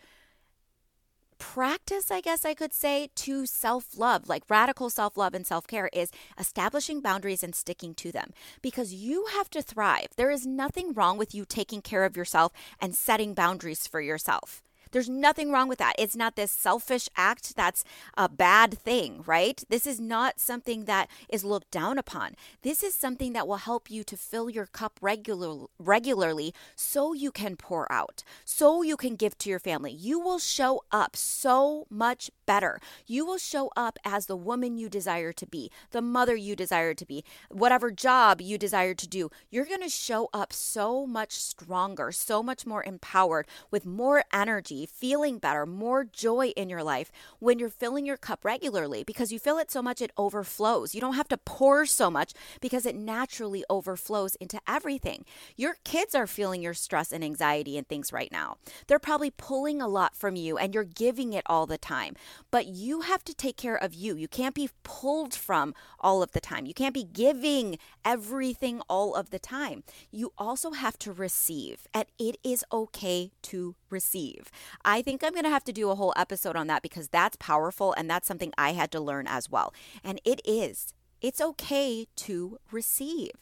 practice, 1.39 2.11
I 2.11 2.23
guess 2.23 2.47
I 2.47 2.55
could 2.55 2.73
say, 2.73 3.11
to 3.17 3.45
self 3.45 3.99
love, 3.99 4.27
like 4.27 4.45
radical 4.49 4.89
self 4.89 5.19
love 5.19 5.35
and 5.35 5.47
self 5.47 5.67
care, 5.67 5.91
is 5.93 6.11
establishing 6.39 7.03
boundaries 7.03 7.43
and 7.43 7.55
sticking 7.55 7.95
to 7.97 8.11
them 8.11 8.31
because 8.63 8.95
you 8.95 9.27
have 9.35 9.51
to 9.51 9.61
thrive. 9.61 10.09
There 10.17 10.31
is 10.31 10.47
nothing 10.47 10.95
wrong 10.95 11.19
with 11.19 11.35
you 11.35 11.45
taking 11.45 11.83
care 11.83 12.07
of 12.07 12.17
yourself 12.17 12.53
and 12.81 12.95
setting 12.95 13.35
boundaries 13.35 13.87
for 13.87 14.01
yourself. 14.01 14.63
There's 14.97 15.11
nothing 15.11 15.53
wrong 15.53 15.69
with 15.69 15.77
that. 15.77 15.93
It's 15.99 16.17
not 16.17 16.37
this 16.37 16.51
selfish 16.51 17.11
act 17.19 17.55
that's 17.55 17.85
a 18.17 18.31
bad 18.31 18.79
thing, 18.79 19.23
right? 19.27 19.63
This 19.69 19.87
is 19.87 20.01
not 20.01 20.41
something 20.41 20.87
that 20.87 21.11
is 21.29 21.45
looked 21.45 21.71
down 21.71 21.99
upon. 21.99 22.35
This 22.63 22.83
is 22.83 22.95
something 22.95 23.35
that 23.35 23.47
will 23.47 23.57
help 23.57 23.91
you 23.91 24.03
to 24.05 24.17
fill 24.17 24.49
your 24.49 24.65
cup 24.65 24.99
regular, 25.03 25.67
regularly 25.79 26.55
so 26.75 27.13
you 27.13 27.31
can 27.31 27.57
pour 27.57 27.93
out, 27.93 28.25
so 28.47 28.81
you 28.81 28.97
can 28.97 29.17
give 29.17 29.37
to 29.37 29.51
your 29.51 29.59
family. 29.59 29.93
You 29.93 30.19
will 30.19 30.39
show 30.39 30.83
up 30.91 31.15
so 31.15 31.87
much 31.91 32.31
better. 32.47 32.81
You 33.07 33.27
will 33.27 33.37
show 33.37 33.71
up 33.77 33.99
as 34.03 34.25
the 34.25 34.37
woman 34.37 34.79
you 34.79 34.89
desire 34.89 35.35
to 35.35 35.47
be, 35.47 35.71
the 35.91 36.01
mother 36.01 36.35
you 36.35 36.57
desire 36.57 36.95
to 36.95 37.05
be, 37.05 37.23
whatever 37.51 37.91
job 37.91 38.41
you 38.41 38.57
desire 38.57 38.95
to 38.95 39.07
do. 39.07 39.29
You're 39.51 39.67
going 39.67 39.83
to 39.83 39.91
show 39.91 40.31
up 40.33 40.55
so 40.55 41.07
much 41.07 41.33
stronger, 41.33 42.13
so 42.13 42.43
much 42.43 42.65
more 42.65 42.83
empowered, 42.83 43.47
with 43.71 43.85
more 43.85 44.25
energy 44.33 44.86
feeling 44.87 45.39
better, 45.39 45.67
more 45.67 46.05
joy 46.05 46.49
in 46.57 46.69
your 46.69 46.83
life 46.83 47.11
when 47.39 47.59
you're 47.59 47.69
filling 47.69 48.07
your 48.07 48.17
cup 48.17 48.45
regularly 48.45 49.05
because 49.05 49.33
you 49.33 49.39
fill 49.39 49.59
it 49.59 49.71
so 49.71 49.83
much 49.83 50.01
it 50.01 50.11
overflows. 50.17 50.95
You 50.95 51.01
don't 51.01 51.15
have 51.15 51.29
to 51.29 51.37
pour 51.37 51.87
so 51.87 52.11
much 52.11 52.33
because 52.61 52.87
it 52.87 52.97
naturally 52.97 53.65
overflows 53.69 54.35
into 54.37 54.61
everything. 54.69 55.25
Your 55.57 55.77
kids 55.85 56.15
are 56.15 56.27
feeling 56.27 56.63
your 56.63 56.75
stress 56.75 57.13
and 57.13 57.25
anxiety 57.25 57.77
and 57.77 57.87
things 57.89 58.13
right 58.13 58.31
now. 58.33 58.57
They're 58.87 58.99
probably 58.99 59.31
pulling 59.31 59.81
a 59.81 59.89
lot 59.89 60.17
from 60.17 60.37
you 60.37 60.57
and 60.57 60.75
you're 60.75 60.85
giving 60.85 61.33
it 61.33 61.45
all 61.47 61.67
the 61.67 61.79
time. 61.79 62.15
But 62.51 62.67
you 62.67 63.03
have 63.03 63.25
to 63.25 63.35
take 63.35 63.57
care 63.57 63.77
of 63.77 63.95
you. 63.95 64.17
You 64.17 64.29
can't 64.29 64.55
be 64.55 64.71
pulled 64.83 65.35
from 65.35 65.75
all 66.01 66.23
of 66.23 66.33
the 66.33 66.41
time. 66.41 66.67
You 66.67 66.75
can't 66.75 66.95
be 66.95 67.05
giving 67.05 67.79
everything 68.05 68.81
all 68.89 69.15
of 69.15 69.31
the 69.31 69.39
time. 69.39 69.83
You 70.11 70.33
also 70.39 70.73
have 70.73 70.99
to 71.01 71.13
receive, 71.13 71.87
and 71.93 72.07
it 72.19 72.37
is 72.45 72.65
okay 72.73 73.33
to 73.43 73.75
receive. 73.91 74.51
I 74.85 75.03
think 75.03 75.23
I'm 75.23 75.33
going 75.33 75.45
to 75.45 75.51
have 75.51 75.65
to 75.65 75.73
do 75.73 75.91
a 75.91 75.95
whole 75.95 76.13
episode 76.17 76.57
on 76.57 76.67
that 76.69 76.83
because 76.83 77.09
that's 77.09 77.37
powerful 77.37 77.93
and 77.93 78.09
that's 78.09 78.27
something 78.27 78.53
I 78.57 78.73
had 78.73 78.91
to 78.93 79.01
learn 79.01 79.27
as 79.27 79.51
well. 79.51 79.73
And 80.05 80.21
it 80.25 80.41
is, 80.45 80.95
it's 81.21 81.41
okay 81.41 82.07
to 82.17 82.59
receive. 82.71 83.33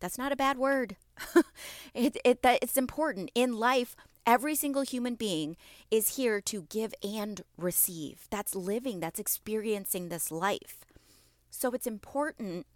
That's 0.00 0.18
not 0.18 0.32
a 0.32 0.36
bad 0.36 0.58
word. 0.58 0.96
it, 1.94 2.16
it, 2.24 2.42
that, 2.42 2.58
it's 2.62 2.76
important. 2.76 3.30
In 3.34 3.58
life, 3.58 3.96
every 4.26 4.54
single 4.54 4.82
human 4.82 5.14
being 5.14 5.56
is 5.90 6.16
here 6.16 6.40
to 6.42 6.62
give 6.62 6.94
and 7.02 7.42
receive. 7.56 8.26
That's 8.30 8.54
living, 8.54 9.00
that's 9.00 9.20
experiencing 9.20 10.08
this 10.08 10.30
life. 10.30 10.84
So 11.50 11.70
it's 11.70 11.86
important 11.86 12.66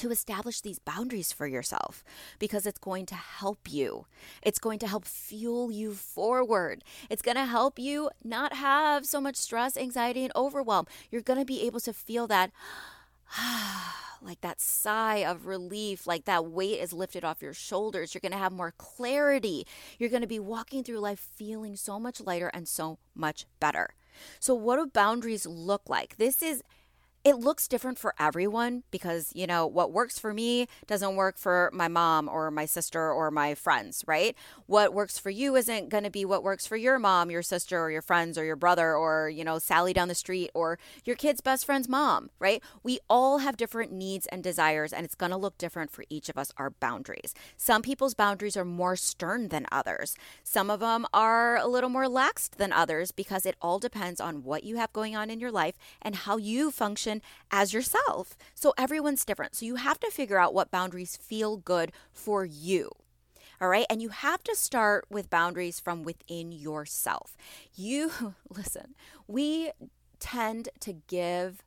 to 0.00 0.10
establish 0.10 0.62
these 0.62 0.78
boundaries 0.78 1.30
for 1.30 1.46
yourself 1.46 2.02
because 2.38 2.64
it's 2.64 2.78
going 2.78 3.04
to 3.06 3.14
help 3.14 3.70
you. 3.70 4.06
It's 4.42 4.58
going 4.58 4.78
to 4.78 4.88
help 4.88 5.04
fuel 5.04 5.70
you 5.70 5.92
forward. 5.92 6.82
It's 7.10 7.20
going 7.20 7.36
to 7.36 7.44
help 7.44 7.78
you 7.78 8.08
not 8.24 8.54
have 8.54 9.04
so 9.04 9.20
much 9.20 9.36
stress, 9.36 9.76
anxiety, 9.76 10.24
and 10.24 10.32
overwhelm. 10.34 10.86
You're 11.10 11.20
going 11.20 11.38
to 11.38 11.44
be 11.44 11.66
able 11.66 11.80
to 11.80 11.92
feel 11.92 12.26
that. 12.28 12.50
like 14.22 14.40
that 14.42 14.60
sigh 14.60 15.18
of 15.18 15.46
relief, 15.46 16.06
like 16.06 16.24
that 16.24 16.44
weight 16.46 16.80
is 16.80 16.92
lifted 16.92 17.24
off 17.24 17.42
your 17.42 17.54
shoulders. 17.54 18.14
You're 18.14 18.20
going 18.20 18.32
to 18.32 18.38
have 18.38 18.52
more 18.52 18.74
clarity. 18.76 19.66
You're 19.98 20.10
going 20.10 20.22
to 20.22 20.26
be 20.28 20.38
walking 20.38 20.82
through 20.82 20.98
life 20.98 21.28
feeling 21.34 21.76
so 21.76 21.98
much 21.98 22.20
lighter 22.20 22.50
and 22.52 22.66
so 22.66 22.98
much 23.14 23.46
better. 23.60 23.94
So, 24.38 24.54
what 24.54 24.76
do 24.76 24.86
boundaries 24.86 25.46
look 25.46 25.88
like? 25.88 26.16
This 26.18 26.42
is 26.42 26.62
it 27.22 27.36
looks 27.36 27.68
different 27.68 27.98
for 27.98 28.14
everyone 28.18 28.82
because, 28.90 29.30
you 29.34 29.46
know, 29.46 29.66
what 29.66 29.92
works 29.92 30.18
for 30.18 30.32
me 30.32 30.66
doesn't 30.86 31.16
work 31.16 31.36
for 31.36 31.70
my 31.72 31.86
mom 31.86 32.28
or 32.28 32.50
my 32.50 32.64
sister 32.64 33.12
or 33.12 33.30
my 33.30 33.54
friends, 33.54 34.02
right? 34.06 34.34
What 34.66 34.94
works 34.94 35.18
for 35.18 35.28
you 35.28 35.54
isn't 35.54 35.90
going 35.90 36.04
to 36.04 36.10
be 36.10 36.24
what 36.24 36.42
works 36.42 36.66
for 36.66 36.76
your 36.76 36.98
mom, 36.98 37.30
your 37.30 37.42
sister, 37.42 37.78
or 37.78 37.90
your 37.90 38.00
friends, 38.00 38.38
or 38.38 38.44
your 38.44 38.56
brother, 38.56 38.94
or, 38.94 39.28
you 39.28 39.44
know, 39.44 39.58
Sally 39.58 39.92
down 39.92 40.08
the 40.08 40.14
street, 40.14 40.50
or 40.54 40.78
your 41.04 41.14
kid's 41.14 41.42
best 41.42 41.66
friend's 41.66 41.90
mom, 41.90 42.30
right? 42.38 42.62
We 42.82 43.00
all 43.10 43.38
have 43.38 43.58
different 43.58 43.92
needs 43.92 44.26
and 44.28 44.42
desires, 44.42 44.92
and 44.92 45.04
it's 45.04 45.14
going 45.14 45.30
to 45.30 45.36
look 45.36 45.58
different 45.58 45.90
for 45.90 46.04
each 46.08 46.30
of 46.30 46.38
us, 46.38 46.52
our 46.56 46.70
boundaries. 46.70 47.34
Some 47.58 47.82
people's 47.82 48.14
boundaries 48.14 48.56
are 48.56 48.64
more 48.64 48.96
stern 48.96 49.48
than 49.48 49.66
others, 49.70 50.16
some 50.42 50.70
of 50.70 50.80
them 50.80 51.06
are 51.12 51.56
a 51.56 51.66
little 51.66 51.90
more 51.90 52.06
laxed 52.06 52.56
than 52.56 52.72
others 52.72 53.12
because 53.12 53.44
it 53.44 53.56
all 53.60 53.78
depends 53.78 54.20
on 54.20 54.42
what 54.42 54.64
you 54.64 54.76
have 54.76 54.92
going 54.94 55.14
on 55.14 55.28
in 55.28 55.38
your 55.38 55.52
life 55.52 55.76
and 56.00 56.14
how 56.14 56.38
you 56.38 56.70
function 56.70 57.09
function 57.10 57.22
as 57.50 57.72
yourself. 57.72 58.36
So 58.54 58.72
everyone's 58.78 59.24
different. 59.24 59.54
So 59.56 59.66
you 59.66 59.76
have 59.76 60.00
to 60.00 60.10
figure 60.10 60.38
out 60.38 60.54
what 60.54 60.70
boundaries 60.70 61.16
feel 61.16 61.56
good 61.56 61.92
for 62.12 62.44
you. 62.44 62.90
All 63.60 63.68
right. 63.68 63.86
And 63.90 64.00
you 64.00 64.08
have 64.08 64.42
to 64.44 64.56
start 64.56 65.04
with 65.10 65.28
boundaries 65.28 65.80
from 65.80 66.02
within 66.02 66.52
yourself. 66.52 67.36
You, 67.74 68.34
listen, 68.48 68.94
we 69.26 69.72
tend 70.18 70.70
to 70.80 70.94
give 71.08 71.62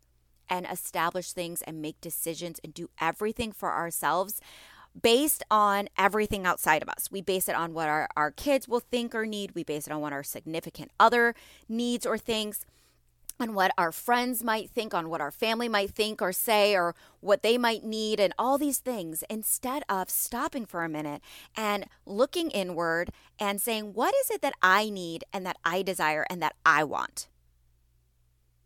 and 0.50 0.66
establish 0.70 1.32
things 1.32 1.62
and 1.62 1.82
make 1.82 2.02
decisions 2.02 2.60
and 2.64 2.74
do 2.74 2.90
everything 3.00 3.52
for 3.52 3.72
ourselves 3.72 4.42
based 5.00 5.44
on 5.50 5.88
everything 5.98 6.46
outside 6.46 6.84
of 6.84 6.90
us. 6.90 7.10
We 7.12 7.22
base 7.22 7.48
it 7.48 7.56
on 7.56 7.74
what 7.74 7.90
our, 7.90 8.08
our 8.16 8.30
kids 8.30 8.68
will 8.68 8.82
think 8.82 9.16
or 9.16 9.26
need. 9.26 9.56
We 9.56 9.64
base 9.64 9.88
it 9.88 9.94
on 9.94 10.02
what 10.02 10.14
our 10.14 10.22
significant 10.24 10.92
other 11.00 11.34
needs 11.68 12.06
or 12.06 12.18
thinks 12.18 12.66
on 13.44 13.54
what 13.54 13.74
our 13.78 13.92
friends 13.92 14.42
might 14.42 14.70
think, 14.70 14.94
on 14.94 15.10
what 15.10 15.20
our 15.20 15.30
family 15.32 15.68
might 15.68 15.92
think 15.92 16.22
or 16.22 16.32
say, 16.32 16.76
or 16.76 16.96
what 17.20 17.44
they 17.44 17.58
might 17.58 17.84
need, 17.84 18.18
and 18.18 18.34
all 18.40 18.58
these 18.58 18.78
things, 18.80 19.22
instead 19.30 19.84
of 19.90 20.10
stopping 20.10 20.66
for 20.66 20.84
a 20.84 20.90
minute 20.90 21.22
and 21.58 21.86
looking 22.06 22.50
inward 22.52 23.12
and 23.38 23.62
saying, 23.62 23.94
What 23.94 24.16
is 24.22 24.32
it 24.32 24.42
that 24.42 24.54
I 24.62 24.90
need 24.90 25.26
and 25.34 25.46
that 25.46 25.58
I 25.66 25.82
desire 25.82 26.26
and 26.30 26.42
that 26.42 26.56
I 26.66 26.86
want? 26.86 27.28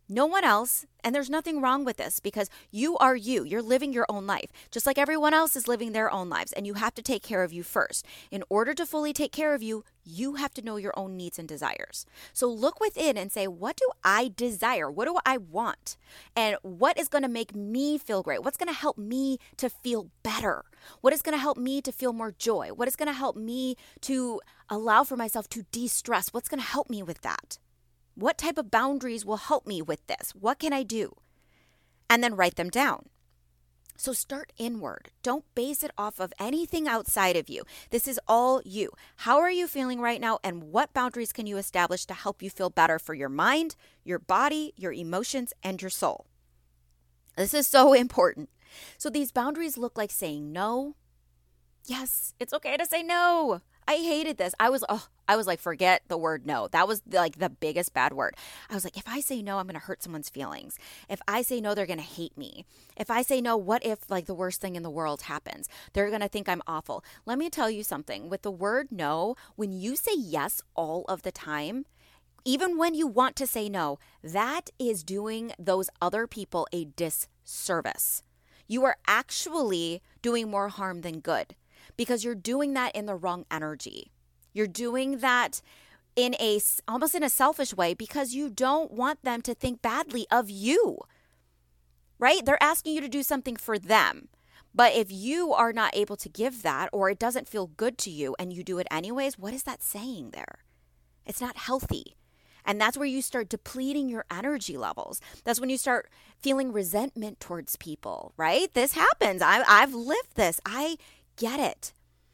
No 0.09 0.25
one 0.25 0.43
else. 0.43 0.85
And 1.03 1.13
there's 1.15 1.29
nothing 1.29 1.61
wrong 1.61 1.85
with 1.85 1.97
this 1.97 2.19
because 2.19 2.49
you 2.69 2.97
are 2.97 3.15
you. 3.15 3.43
You're 3.43 3.61
living 3.61 3.93
your 3.93 4.05
own 4.09 4.27
life, 4.27 4.51
just 4.71 4.85
like 4.85 4.97
everyone 4.97 5.33
else 5.33 5.55
is 5.55 5.67
living 5.67 5.91
their 5.91 6.11
own 6.11 6.29
lives. 6.29 6.51
And 6.51 6.67
you 6.67 6.73
have 6.73 6.93
to 6.95 7.01
take 7.01 7.23
care 7.23 7.43
of 7.43 7.53
you 7.53 7.63
first. 7.63 8.05
In 8.29 8.43
order 8.49 8.73
to 8.73 8.85
fully 8.85 9.13
take 9.13 9.31
care 9.31 9.53
of 9.53 9.63
you, 9.63 9.83
you 10.03 10.35
have 10.35 10.53
to 10.55 10.61
know 10.61 10.75
your 10.77 10.93
own 10.97 11.15
needs 11.15 11.39
and 11.39 11.47
desires. 11.47 12.05
So 12.33 12.47
look 12.47 12.79
within 12.79 13.17
and 13.17 13.31
say, 13.31 13.47
what 13.47 13.77
do 13.77 13.89
I 14.03 14.31
desire? 14.35 14.89
What 14.91 15.05
do 15.05 15.17
I 15.25 15.37
want? 15.37 15.97
And 16.35 16.57
what 16.61 16.97
is 16.97 17.07
going 17.07 17.23
to 17.23 17.29
make 17.29 17.55
me 17.55 17.97
feel 17.97 18.23
great? 18.23 18.43
What's 18.43 18.57
going 18.57 18.73
to 18.73 18.79
help 18.79 18.97
me 18.97 19.39
to 19.57 19.69
feel 19.69 20.09
better? 20.23 20.65
What 21.01 21.13
is 21.13 21.21
going 21.21 21.35
to 21.35 21.41
help 21.41 21.57
me 21.57 21.81
to 21.81 21.91
feel 21.91 22.13
more 22.13 22.31
joy? 22.31 22.69
What 22.69 22.87
is 22.87 22.95
going 22.95 23.07
to 23.07 23.13
help 23.13 23.35
me 23.35 23.75
to 24.01 24.41
allow 24.69 25.03
for 25.03 25.15
myself 25.15 25.47
to 25.49 25.63
de 25.71 25.87
stress? 25.87 26.33
What's 26.33 26.49
going 26.49 26.61
to 26.61 26.67
help 26.67 26.89
me 26.89 27.03
with 27.03 27.21
that? 27.21 27.59
What 28.17 28.39
type 28.39 28.57
of 28.57 28.71
boundaries 28.71 29.25
will 29.25 29.37
help 29.37 29.67
me 29.67 29.79
with 29.79 30.07
this? 30.07 30.31
What 30.31 30.57
can 30.57 30.73
I 30.73 30.81
do? 30.81 31.17
And 32.09 32.23
then 32.23 32.35
write 32.35 32.55
them 32.55 32.71
down. 32.71 33.09
So 33.95 34.11
start 34.11 34.51
inward. 34.57 35.11
Don't 35.21 35.45
base 35.53 35.83
it 35.83 35.91
off 35.99 36.19
of 36.19 36.33
anything 36.39 36.87
outside 36.87 37.35
of 37.35 37.47
you. 37.47 37.61
This 37.91 38.07
is 38.07 38.19
all 38.27 38.63
you. 38.65 38.89
How 39.17 39.37
are 39.37 39.51
you 39.51 39.67
feeling 39.67 40.01
right 40.01 40.19
now? 40.19 40.39
And 40.43 40.71
what 40.71 40.95
boundaries 40.95 41.31
can 41.31 41.45
you 41.45 41.57
establish 41.57 42.07
to 42.07 42.15
help 42.15 42.41
you 42.41 42.49
feel 42.49 42.71
better 42.71 42.97
for 42.97 43.13
your 43.13 43.29
mind, 43.29 43.75
your 44.03 44.17
body, 44.17 44.73
your 44.75 44.93
emotions, 44.93 45.53
and 45.61 45.79
your 45.79 45.91
soul? 45.91 46.25
This 47.35 47.53
is 47.53 47.67
so 47.67 47.93
important. 48.05 48.49
So 48.97 49.11
these 49.11 49.31
boundaries 49.31 49.77
look 49.77 49.95
like 49.95 50.09
saying 50.09 50.51
no. 50.51 50.95
Yes, 51.85 52.33
it's 52.39 52.53
okay 52.53 52.77
to 52.77 52.85
say 52.87 53.03
no. 53.03 53.61
I 53.87 53.95
hated 53.95 54.37
this. 54.37 54.53
I 54.59 54.69
was, 54.69 54.83
oh, 54.89 55.07
I 55.29 55.37
was 55.37 55.47
like, 55.47 55.61
forget 55.61 56.01
the 56.09 56.17
word 56.17 56.45
no. 56.45 56.67
That 56.67 56.87
was 56.87 57.01
like 57.09 57.39
the 57.39 57.49
biggest 57.49 57.93
bad 57.93 58.11
word. 58.11 58.35
I 58.69 58.73
was 58.73 58.83
like, 58.83 58.97
if 58.97 59.07
I 59.07 59.21
say 59.21 59.41
no, 59.41 59.59
I'm 59.59 59.65
going 59.65 59.79
to 59.79 59.85
hurt 59.85 60.03
someone's 60.03 60.29
feelings. 60.29 60.77
If 61.07 61.21
I 61.25 61.41
say 61.41 61.61
no, 61.61 61.73
they're 61.73 61.85
going 61.85 61.99
to 61.99 62.03
hate 62.03 62.37
me. 62.37 62.65
If 62.97 63.09
I 63.09 63.21
say 63.21 63.39
no, 63.39 63.55
what 63.55 63.85
if 63.85 64.09
like 64.09 64.25
the 64.25 64.35
worst 64.35 64.59
thing 64.59 64.75
in 64.75 64.83
the 64.83 64.89
world 64.89 65.23
happens? 65.23 65.69
They're 65.93 66.09
going 66.09 66.21
to 66.21 66.27
think 66.27 66.49
I'm 66.49 66.61
awful. 66.67 67.03
Let 67.25 67.37
me 67.37 67.49
tell 67.49 67.69
you 67.69 67.83
something 67.83 68.29
with 68.29 68.41
the 68.41 68.51
word 68.51 68.91
no, 68.91 69.35
when 69.55 69.71
you 69.71 69.95
say 69.95 70.15
yes 70.15 70.61
all 70.75 71.05
of 71.07 71.21
the 71.21 71.31
time, 71.31 71.85
even 72.43 72.77
when 72.77 72.93
you 72.93 73.07
want 73.07 73.37
to 73.37 73.47
say 73.47 73.69
no, 73.69 73.99
that 74.21 74.69
is 74.77 75.03
doing 75.03 75.53
those 75.57 75.89
other 76.01 76.27
people 76.27 76.67
a 76.73 76.85
disservice. 76.85 78.23
You 78.67 78.83
are 78.83 78.97
actually 79.07 80.01
doing 80.21 80.49
more 80.49 80.67
harm 80.67 81.01
than 81.01 81.21
good 81.21 81.55
because 81.95 82.23
you're 82.23 82.35
doing 82.35 82.73
that 82.73 82.95
in 82.95 83.05
the 83.05 83.15
wrong 83.15 83.45
energy. 83.49 84.11
You're 84.53 84.67
doing 84.67 85.19
that 85.19 85.61
in 86.15 86.35
a 86.39 86.59
almost 86.87 87.15
in 87.15 87.23
a 87.23 87.29
selfish 87.29 87.75
way 87.75 87.93
because 87.93 88.33
you 88.33 88.49
don't 88.49 88.91
want 88.91 89.23
them 89.23 89.41
to 89.43 89.53
think 89.53 89.81
badly 89.81 90.25
of 90.31 90.49
you. 90.49 90.99
Right? 92.19 92.43
They're 92.43 92.61
asking 92.61 92.95
you 92.95 93.01
to 93.01 93.07
do 93.07 93.21
something 93.21 93.55
for 93.55 93.77
them. 93.77 94.29
But 94.73 94.93
if 94.93 95.11
you 95.11 95.53
are 95.53 95.73
not 95.73 95.95
able 95.95 96.15
to 96.17 96.29
give 96.29 96.61
that 96.63 96.89
or 96.91 97.09
it 97.09 97.19
doesn't 97.19 97.47
feel 97.47 97.67
good 97.67 97.97
to 97.99 98.09
you 98.09 98.35
and 98.37 98.51
you 98.51 98.63
do 98.63 98.79
it 98.79 98.87
anyways, 98.91 99.37
what 99.37 99.53
is 99.53 99.63
that 99.63 99.83
saying 99.83 100.31
there? 100.31 100.59
It's 101.25 101.41
not 101.41 101.57
healthy. 101.57 102.15
And 102.65 102.81
that's 102.81 102.97
where 102.97 103.07
you 103.07 103.21
start 103.21 103.47
depleting 103.47 104.09
your 104.09 104.25
energy 104.29 104.77
levels. 104.77 105.21
That's 105.45 105.59
when 105.59 105.69
you 105.69 105.77
start 105.77 106.09
feeling 106.41 106.73
resentment 106.73 107.39
towards 107.39 107.77
people, 107.77 108.33
right? 108.35 108.71
This 108.73 108.91
happens. 108.91 109.41
I, 109.41 109.63
I've 109.65 109.93
lived 109.93 110.35
this. 110.35 110.59
I 110.65 110.97
get 111.37 111.59
it. 111.59 111.93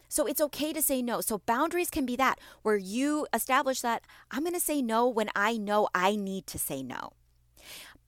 So 0.09 0.25
it's 0.25 0.41
okay 0.41 0.73
to 0.73 0.81
say 0.81 1.01
no. 1.01 1.21
So 1.21 1.39
boundaries 1.39 1.89
can 1.89 2.05
be 2.05 2.15
that 2.17 2.39
where 2.61 2.77
you 2.77 3.27
establish 3.33 3.81
that 3.81 4.03
I'm 4.31 4.43
going 4.43 4.53
to 4.53 4.59
say 4.59 4.81
no 4.81 5.07
when 5.07 5.29
I 5.35 5.57
know 5.57 5.87
I 5.93 6.15
need 6.15 6.47
to 6.47 6.59
say 6.59 6.83
no. 6.83 7.13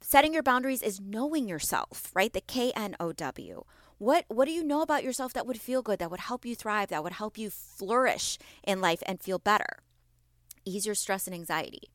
Setting 0.01 0.33
your 0.33 0.43
boundaries 0.43 0.83
is 0.83 1.01
knowing 1.01 1.47
yourself, 1.47 2.11
right? 2.13 2.31
The 2.31 2.41
K 2.41 2.71
N 2.75 2.95
O 2.99 3.11
W. 3.11 3.63
What 3.97 4.25
what 4.27 4.45
do 4.45 4.51
you 4.51 4.63
know 4.63 4.81
about 4.81 5.03
yourself 5.03 5.33
that 5.33 5.47
would 5.47 5.59
feel 5.59 5.81
good, 5.81 5.97
that 5.97 6.11
would 6.11 6.19
help 6.19 6.45
you 6.45 6.53
thrive, 6.53 6.89
that 6.89 7.03
would 7.03 7.13
help 7.13 7.39
you 7.39 7.49
flourish 7.49 8.37
in 8.63 8.81
life 8.81 9.01
and 9.07 9.19
feel 9.19 9.39
better? 9.39 9.79
Ease 10.63 10.85
your 10.85 10.93
stress 10.93 11.25
and 11.25 11.33
anxiety. 11.33 11.89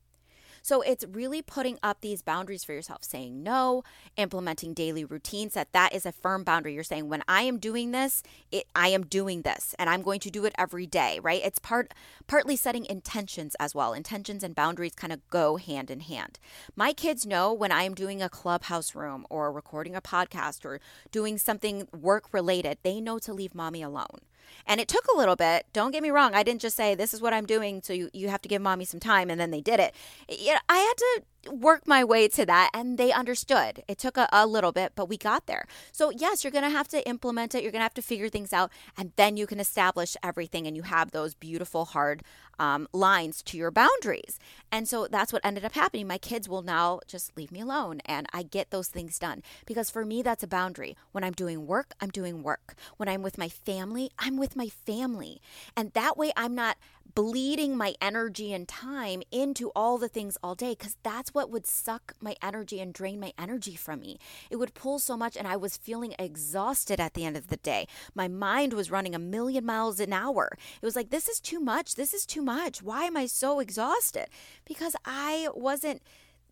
So 0.61 0.81
it's 0.81 1.05
really 1.05 1.41
putting 1.41 1.79
up 1.81 2.01
these 2.01 2.21
boundaries 2.21 2.63
for 2.63 2.73
yourself, 2.73 3.03
saying 3.03 3.41
no, 3.41 3.83
implementing 4.17 4.73
daily 4.73 5.03
routines 5.03 5.53
that 5.53 5.73
that 5.73 5.93
is 5.93 6.05
a 6.05 6.11
firm 6.11 6.43
boundary. 6.43 6.73
You're 6.73 6.83
saying 6.83 7.09
when 7.09 7.23
I 7.27 7.43
am 7.43 7.57
doing 7.57 7.91
this, 7.91 8.21
it, 8.51 8.65
I 8.75 8.89
am 8.89 9.05
doing 9.05 9.41
this 9.41 9.75
and 9.79 9.89
I'm 9.89 10.01
going 10.01 10.19
to 10.21 10.29
do 10.29 10.45
it 10.45 10.53
every 10.57 10.85
day, 10.85 11.19
right? 11.21 11.41
It's 11.43 11.59
part 11.59 11.93
partly 12.27 12.55
setting 12.55 12.85
intentions 12.85 13.55
as 13.59 13.73
well. 13.73 13.93
Intentions 13.93 14.43
and 14.43 14.55
boundaries 14.55 14.95
kind 14.95 15.11
of 15.11 15.27
go 15.29 15.57
hand 15.57 15.89
in 15.89 16.01
hand. 16.01 16.39
My 16.75 16.93
kids 16.93 17.25
know 17.25 17.51
when 17.51 17.71
I 17.71 17.83
am 17.83 17.95
doing 17.95 18.21
a 18.21 18.29
clubhouse 18.29 18.93
room 18.93 19.25
or 19.29 19.51
recording 19.51 19.95
a 19.95 20.01
podcast 20.01 20.63
or 20.65 20.79
doing 21.11 21.37
something 21.37 21.87
work 21.91 22.33
related, 22.33 22.77
they 22.83 23.01
know 23.01 23.19
to 23.19 23.33
leave 23.33 23.55
mommy 23.55 23.81
alone. 23.81 24.19
And 24.65 24.79
it 24.79 24.87
took 24.87 25.05
a 25.07 25.17
little 25.17 25.35
bit. 25.35 25.65
Don't 25.73 25.91
get 25.91 26.03
me 26.03 26.11
wrong. 26.11 26.33
I 26.33 26.43
didn't 26.43 26.61
just 26.61 26.75
say, 26.75 26.95
this 26.95 27.13
is 27.13 27.21
what 27.21 27.33
I'm 27.33 27.45
doing. 27.45 27.81
So 27.83 27.93
you, 27.93 28.09
you 28.13 28.29
have 28.29 28.41
to 28.43 28.49
give 28.49 28.61
mommy 28.61 28.85
some 28.85 28.99
time. 28.99 29.29
And 29.29 29.39
then 29.39 29.51
they 29.51 29.61
did 29.61 29.79
it. 29.79 29.93
You 30.29 30.53
know, 30.53 30.59
I 30.69 30.77
had 30.77 30.93
to 30.97 31.21
work 31.49 31.87
my 31.87 32.03
way 32.03 32.27
to 32.27 32.45
that 32.45 32.69
and 32.73 32.97
they 32.97 33.11
understood. 33.11 33.83
It 33.87 33.97
took 33.97 34.17
a, 34.17 34.27
a 34.31 34.45
little 34.45 34.71
bit, 34.71 34.93
but 34.95 35.09
we 35.09 35.17
got 35.17 35.47
there. 35.47 35.65
So, 35.91 36.09
yes, 36.11 36.43
you're 36.43 36.51
going 36.51 36.63
to 36.63 36.69
have 36.69 36.87
to 36.89 37.07
implement 37.07 37.55
it. 37.55 37.63
You're 37.63 37.71
going 37.71 37.79
to 37.79 37.83
have 37.83 37.93
to 37.95 38.01
figure 38.01 38.29
things 38.29 38.53
out, 38.53 38.71
and 38.97 39.11
then 39.15 39.37
you 39.37 39.47
can 39.47 39.59
establish 39.59 40.15
everything 40.23 40.67
and 40.67 40.75
you 40.75 40.83
have 40.83 41.11
those 41.11 41.33
beautiful, 41.33 41.85
hard 41.85 42.23
um, 42.61 42.87
lines 42.93 43.41
to 43.41 43.57
your 43.57 43.71
boundaries. 43.71 44.39
And 44.71 44.87
so 44.87 45.07
that's 45.09 45.33
what 45.33 45.43
ended 45.43 45.65
up 45.65 45.73
happening. 45.73 46.07
My 46.07 46.19
kids 46.19 46.47
will 46.47 46.61
now 46.61 46.99
just 47.07 47.35
leave 47.35 47.51
me 47.51 47.61
alone 47.61 48.01
and 48.05 48.27
I 48.33 48.43
get 48.43 48.69
those 48.69 48.87
things 48.87 49.17
done 49.17 49.41
because 49.65 49.89
for 49.89 50.05
me, 50.05 50.21
that's 50.21 50.43
a 50.43 50.47
boundary. 50.47 50.95
When 51.11 51.23
I'm 51.23 51.33
doing 51.33 51.65
work, 51.65 51.93
I'm 51.99 52.09
doing 52.09 52.43
work. 52.43 52.75
When 52.97 53.09
I'm 53.09 53.23
with 53.23 53.39
my 53.39 53.49
family, 53.49 54.11
I'm 54.19 54.37
with 54.37 54.55
my 54.55 54.67
family. 54.67 55.41
And 55.75 55.91
that 55.93 56.17
way, 56.17 56.31
I'm 56.37 56.53
not 56.53 56.77
bleeding 57.15 57.75
my 57.75 57.95
energy 58.01 58.53
and 58.53 58.67
time 58.67 59.21
into 59.31 59.71
all 59.75 59.97
the 59.97 60.07
things 60.07 60.37
all 60.43 60.55
day 60.55 60.71
because 60.71 60.97
that's 61.03 61.33
what 61.33 61.49
would 61.49 61.65
suck 61.65 62.13
my 62.19 62.35
energy 62.41 62.79
and 62.79 62.93
drain 62.93 63.19
my 63.19 63.33
energy 63.37 63.75
from 63.75 63.99
me. 64.01 64.17
It 64.49 64.57
would 64.57 64.73
pull 64.73 64.99
so 64.99 65.17
much, 65.17 65.35
and 65.35 65.47
I 65.47 65.55
was 65.55 65.77
feeling 65.77 66.15
exhausted 66.19 66.99
at 66.99 67.13
the 67.13 67.25
end 67.25 67.37
of 67.37 67.47
the 67.47 67.57
day. 67.57 67.87
My 68.13 68.27
mind 68.27 68.73
was 68.73 68.91
running 68.91 69.15
a 69.15 69.19
million 69.19 69.65
miles 69.65 69.99
an 69.99 70.13
hour. 70.13 70.49
It 70.81 70.85
was 70.85 70.95
like, 70.95 71.09
this 71.09 71.27
is 71.27 71.39
too 71.39 71.59
much. 71.59 71.95
This 71.95 72.13
is 72.13 72.25
too 72.25 72.41
much. 72.41 72.81
Why 72.81 73.05
am 73.05 73.17
I 73.17 73.25
so 73.25 73.59
exhausted? 73.59 74.27
Because 74.65 74.95
I 75.05 75.49
wasn't 75.53 76.01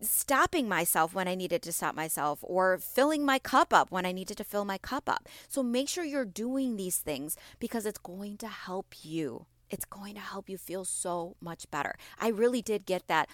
stopping 0.02 0.68
myself 0.68 1.14
when 1.14 1.28
I 1.28 1.34
needed 1.34 1.62
to 1.62 1.72
stop 1.72 1.94
myself 1.94 2.38
or 2.42 2.78
filling 2.78 3.24
my 3.24 3.38
cup 3.38 3.72
up 3.72 3.90
when 3.90 4.06
I 4.06 4.12
needed 4.12 4.36
to 4.38 4.44
fill 4.44 4.64
my 4.64 4.78
cup 4.78 5.08
up. 5.08 5.28
So 5.48 5.62
make 5.62 5.88
sure 5.88 6.04
you're 6.04 6.24
doing 6.24 6.76
these 6.76 6.98
things 6.98 7.36
because 7.58 7.86
it's 7.86 7.98
going 7.98 8.38
to 8.38 8.48
help 8.48 8.94
you 9.02 9.46
it's 9.70 9.84
going 9.84 10.14
to 10.14 10.20
help 10.20 10.48
you 10.48 10.58
feel 10.58 10.84
so 10.84 11.36
much 11.40 11.70
better. 11.70 11.96
I 12.18 12.28
really 12.28 12.62
did 12.62 12.86
get 12.86 13.06
that 13.08 13.28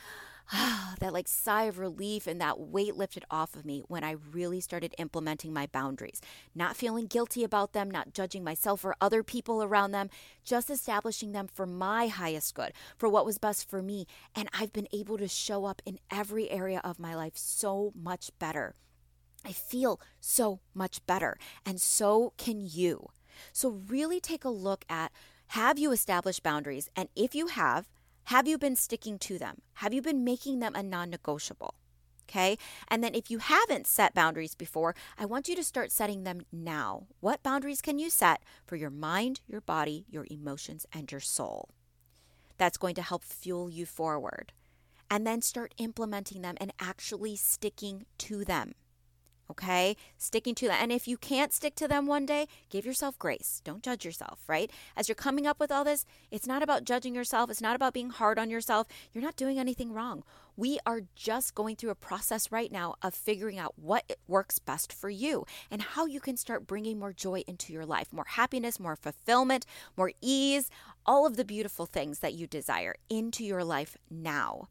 that 1.00 1.12
like 1.12 1.26
sigh 1.26 1.64
of 1.64 1.78
relief 1.78 2.26
and 2.26 2.40
that 2.40 2.60
weight 2.60 2.96
lifted 2.96 3.24
off 3.30 3.56
of 3.56 3.64
me 3.64 3.82
when 3.88 4.04
I 4.04 4.16
really 4.32 4.60
started 4.60 4.94
implementing 4.98 5.52
my 5.52 5.66
boundaries. 5.66 6.20
Not 6.54 6.76
feeling 6.76 7.06
guilty 7.06 7.42
about 7.42 7.72
them, 7.72 7.90
not 7.90 8.12
judging 8.12 8.44
myself 8.44 8.84
or 8.84 8.94
other 9.00 9.22
people 9.22 9.62
around 9.62 9.90
them, 9.90 10.10
just 10.44 10.70
establishing 10.70 11.32
them 11.32 11.48
for 11.52 11.66
my 11.66 12.06
highest 12.06 12.54
good, 12.54 12.72
for 12.96 13.08
what 13.08 13.26
was 13.26 13.38
best 13.38 13.68
for 13.68 13.82
me. 13.82 14.06
And 14.34 14.48
I've 14.52 14.72
been 14.72 14.88
able 14.92 15.18
to 15.18 15.28
show 15.28 15.64
up 15.64 15.82
in 15.84 15.98
every 16.10 16.50
area 16.50 16.80
of 16.84 17.00
my 17.00 17.14
life 17.14 17.36
so 17.36 17.92
much 17.94 18.30
better. 18.38 18.74
I 19.44 19.52
feel 19.52 20.00
so 20.20 20.60
much 20.74 21.04
better, 21.06 21.38
and 21.64 21.80
so 21.80 22.32
can 22.36 22.60
you. 22.60 23.08
So, 23.52 23.82
really 23.86 24.18
take 24.18 24.44
a 24.44 24.50
look 24.50 24.84
at 24.88 25.12
have 25.48 25.78
you 25.78 25.92
established 25.92 26.42
boundaries? 26.42 26.88
And 26.96 27.08
if 27.14 27.34
you 27.34 27.48
have, 27.48 27.88
have 28.24 28.48
you 28.48 28.58
been 28.58 28.76
sticking 28.76 29.18
to 29.20 29.38
them? 29.38 29.62
Have 29.74 29.94
you 29.94 30.02
been 30.02 30.24
making 30.24 30.58
them 30.58 30.74
a 30.74 30.82
non 30.82 31.10
negotiable? 31.10 31.74
Okay. 32.28 32.58
And 32.88 33.04
then 33.04 33.14
if 33.14 33.30
you 33.30 33.38
haven't 33.38 33.86
set 33.86 34.12
boundaries 34.12 34.56
before, 34.56 34.96
I 35.16 35.24
want 35.24 35.46
you 35.48 35.54
to 35.54 35.62
start 35.62 35.92
setting 35.92 36.24
them 36.24 36.42
now. 36.50 37.06
What 37.20 37.44
boundaries 37.44 37.80
can 37.80 38.00
you 38.00 38.10
set 38.10 38.42
for 38.66 38.74
your 38.74 38.90
mind, 38.90 39.40
your 39.46 39.60
body, 39.60 40.06
your 40.10 40.26
emotions, 40.28 40.86
and 40.92 41.10
your 41.10 41.20
soul? 41.20 41.70
That's 42.58 42.78
going 42.78 42.96
to 42.96 43.02
help 43.02 43.22
fuel 43.22 43.70
you 43.70 43.86
forward. 43.86 44.52
And 45.08 45.24
then 45.24 45.40
start 45.40 45.72
implementing 45.78 46.42
them 46.42 46.56
and 46.60 46.72
actually 46.80 47.36
sticking 47.36 48.06
to 48.18 48.44
them 48.44 48.72
okay? 49.50 49.96
Sticking 50.18 50.54
to 50.56 50.68
that. 50.68 50.82
And 50.82 50.92
if 50.92 51.06
you 51.06 51.16
can't 51.16 51.52
stick 51.52 51.74
to 51.76 51.88
them 51.88 52.06
one 52.06 52.26
day, 52.26 52.46
give 52.70 52.86
yourself 52.86 53.18
grace. 53.18 53.60
Don't 53.64 53.82
judge 53.82 54.04
yourself, 54.04 54.40
right? 54.46 54.70
As 54.96 55.08
you're 55.08 55.14
coming 55.14 55.46
up 55.46 55.60
with 55.60 55.70
all 55.70 55.84
this, 55.84 56.04
it's 56.30 56.46
not 56.46 56.62
about 56.62 56.84
judging 56.84 57.14
yourself, 57.14 57.50
it's 57.50 57.60
not 57.60 57.76
about 57.76 57.94
being 57.94 58.10
hard 58.10 58.38
on 58.38 58.50
yourself. 58.50 58.86
You're 59.12 59.24
not 59.24 59.36
doing 59.36 59.58
anything 59.58 59.92
wrong. 59.92 60.22
We 60.56 60.78
are 60.86 61.02
just 61.14 61.54
going 61.54 61.76
through 61.76 61.90
a 61.90 61.94
process 61.94 62.50
right 62.50 62.72
now 62.72 62.94
of 63.02 63.14
figuring 63.14 63.58
out 63.58 63.74
what 63.76 64.16
works 64.26 64.58
best 64.58 64.90
for 64.90 65.10
you 65.10 65.44
and 65.70 65.82
how 65.82 66.06
you 66.06 66.18
can 66.18 66.38
start 66.38 66.66
bringing 66.66 66.98
more 66.98 67.12
joy 67.12 67.44
into 67.46 67.74
your 67.74 67.84
life, 67.84 68.10
more 68.10 68.24
happiness, 68.26 68.80
more 68.80 68.96
fulfillment, 68.96 69.66
more 69.96 70.12
ease, 70.22 70.70
all 71.04 71.26
of 71.26 71.36
the 71.36 71.44
beautiful 71.44 71.84
things 71.84 72.20
that 72.20 72.32
you 72.32 72.46
desire 72.46 72.94
into 73.10 73.44
your 73.44 73.64
life 73.64 73.98
now. 74.10 74.68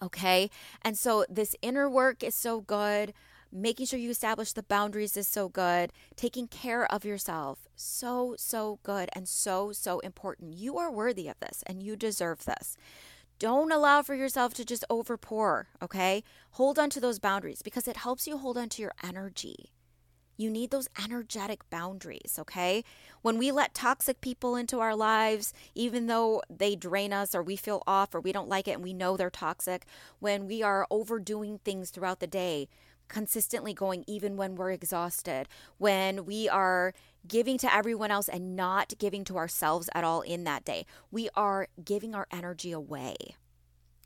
Okay? 0.00 0.50
And 0.82 0.96
so 0.96 1.24
this 1.28 1.56
inner 1.62 1.90
work 1.90 2.22
is 2.22 2.34
so 2.36 2.60
good 2.60 3.12
making 3.52 3.86
sure 3.86 3.98
you 3.98 4.10
establish 4.10 4.52
the 4.52 4.62
boundaries 4.62 5.16
is 5.16 5.28
so 5.28 5.48
good. 5.48 5.92
Taking 6.16 6.48
care 6.48 6.90
of 6.90 7.04
yourself, 7.04 7.68
so, 7.76 8.34
so 8.38 8.78
good 8.82 9.10
and 9.12 9.28
so, 9.28 9.72
so 9.72 10.00
important. 10.00 10.54
You 10.54 10.78
are 10.78 10.90
worthy 10.90 11.28
of 11.28 11.38
this 11.40 11.62
and 11.66 11.82
you 11.82 11.94
deserve 11.94 12.44
this. 12.46 12.76
Don't 13.38 13.72
allow 13.72 14.02
for 14.02 14.14
yourself 14.14 14.54
to 14.54 14.64
just 14.64 14.84
overpour, 14.88 15.64
okay? 15.82 16.22
Hold 16.52 16.78
on 16.78 16.90
to 16.90 17.00
those 17.00 17.18
boundaries 17.18 17.60
because 17.62 17.88
it 17.88 17.98
helps 17.98 18.26
you 18.26 18.38
hold 18.38 18.56
on 18.56 18.68
to 18.70 18.82
your 18.82 18.92
energy. 19.02 19.72
You 20.36 20.48
need 20.48 20.70
those 20.70 20.88
energetic 21.02 21.68
boundaries, 21.68 22.36
okay? 22.38 22.84
When 23.20 23.38
we 23.38 23.52
let 23.52 23.74
toxic 23.74 24.20
people 24.20 24.56
into 24.56 24.80
our 24.80 24.96
lives, 24.96 25.52
even 25.74 26.06
though 26.06 26.42
they 26.48 26.74
drain 26.74 27.12
us 27.12 27.34
or 27.34 27.42
we 27.42 27.56
feel 27.56 27.82
off 27.86 28.14
or 28.14 28.20
we 28.20 28.32
don't 28.32 28.48
like 28.48 28.66
it 28.66 28.72
and 28.72 28.82
we 28.82 28.94
know 28.94 29.16
they're 29.16 29.30
toxic, 29.30 29.86
when 30.20 30.46
we 30.46 30.62
are 30.62 30.86
overdoing 30.90 31.58
things 31.58 31.90
throughout 31.90 32.20
the 32.20 32.26
day, 32.26 32.68
consistently 33.12 33.74
going 33.74 34.04
even 34.08 34.36
when 34.36 34.56
we're 34.56 34.72
exhausted, 34.72 35.48
when 35.78 36.24
we 36.24 36.48
are 36.48 36.94
giving 37.28 37.58
to 37.58 37.72
everyone 37.72 38.10
else 38.10 38.28
and 38.28 38.56
not 38.56 38.94
giving 38.98 39.22
to 39.24 39.36
ourselves 39.36 39.88
at 39.94 40.02
all 40.02 40.22
in 40.22 40.44
that 40.44 40.64
day. 40.64 40.86
We 41.10 41.28
are 41.36 41.68
giving 41.84 42.14
our 42.14 42.26
energy 42.32 42.72
away. 42.72 43.14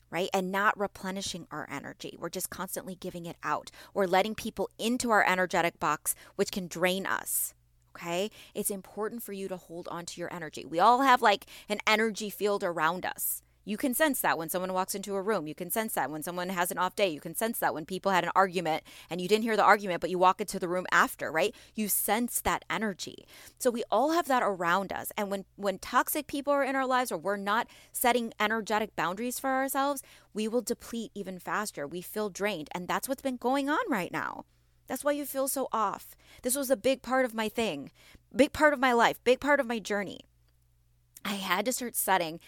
Right? 0.09 0.29
And 0.33 0.53
not 0.53 0.79
replenishing 0.79 1.49
our 1.51 1.67
energy. 1.69 2.17
We're 2.17 2.29
just 2.29 2.49
constantly 2.49 2.95
giving 2.95 3.27
it 3.27 3.37
out 3.43 3.73
We're 3.93 4.07
letting 4.07 4.37
people 4.37 4.71
into 4.79 5.11
our 5.11 5.27
energetic 5.27 5.81
box, 5.81 6.15
which 6.37 6.53
can 6.53 6.69
drain 6.69 7.07
us 7.07 7.55
okay? 7.97 8.31
It's 8.55 8.71
important 8.71 9.23
for 9.23 9.33
you 9.33 9.49
to 9.49 9.57
hold 9.57 9.89
on 9.89 10.05
to 10.07 10.21
your 10.21 10.33
energy. 10.33 10.65
We 10.65 10.79
all 10.79 11.01
have 11.01 11.23
like 11.23 11.47
an 11.69 11.79
energy 11.87 12.31
field 12.31 12.63
around 12.63 13.07
us. 13.07 13.43
You 13.67 13.77
can 13.77 13.95
sense 13.95 14.21
that 14.21 14.39
when 14.39 14.49
someone 14.49 14.73
walks 14.73 14.95
into 14.95 15.17
a 15.17 15.21
room. 15.21 15.49
You 15.49 15.55
can 15.55 15.71
sense 15.71 15.95
that 15.95 16.09
when 16.09 16.23
someone 16.23 16.51
has 16.51 16.71
an 16.71 16.79
off 16.79 16.95
day. 16.95 17.09
You 17.09 17.21
can 17.21 17.35
sense 17.35 17.59
that 17.59 17.75
when 17.75 17.85
people 17.85 18.13
had 18.13 18.23
an 18.23 18.31
argument 18.37 18.85
and 19.11 19.21
you 19.21 19.27
didn't 19.27 19.43
hear 19.43 19.57
the 19.57 19.65
argument, 19.65 20.01
but 20.01 20.09
you 20.09 20.19
walk 20.19 20.41
into 20.41 20.61
the 20.61 20.69
room 20.69 20.87
after, 20.93 21.33
right? 21.33 21.53
You 21.75 21.89
sense 21.89 22.41
that 22.43 22.65
energy. 22.71 23.27
So 23.59 23.73
we 23.73 23.83
all 23.91 24.13
have 24.13 24.29
that 24.29 24.45
around 24.45 24.93
us. 24.93 25.11
And 25.19 25.33
when 25.33 25.45
when 25.57 25.79
toxic 25.79 26.29
people 26.29 26.53
are 26.53 26.63
in 26.63 26.77
our 26.77 26.87
lives 26.87 27.11
or 27.11 27.19
we're 27.19 27.37
not 27.37 27.67
setting 27.91 28.33
energetic 28.39 28.95
boundaries 28.95 29.41
for 29.41 29.51
ourselves, 29.51 30.01
we 30.33 30.47
will 30.47 30.63
deplete 30.63 31.11
even 31.15 31.41
faster. 31.41 31.89
We 31.89 32.03
feel 32.03 32.31
drained, 32.31 32.69
and 32.71 32.87
that's 32.87 33.09
what's 33.09 33.23
been 33.23 33.37
going 33.37 33.69
on 33.69 33.91
right 33.91 34.13
now. 34.13 34.45
That's 34.87 35.03
why 35.03 35.13
you 35.13 35.27
feel 35.27 35.49
so 35.49 35.67
off. 35.73 36.15
This 36.43 36.55
was 36.55 36.71
a 36.71 36.77
big 36.77 37.03
part 37.03 37.25
of 37.25 37.35
my 37.35 37.49
thing, 37.49 37.91
big 38.35 38.53
part 38.53 38.73
of 38.73 38.79
my 38.79 38.93
life, 38.93 39.19
big 39.25 39.41
part 39.41 39.59
of 39.59 39.67
my 39.67 39.81
journey. 39.81 40.21
I 41.25 41.35
had 41.35 41.65
to 41.65 41.73
start 41.73 41.97
setting 41.97 42.39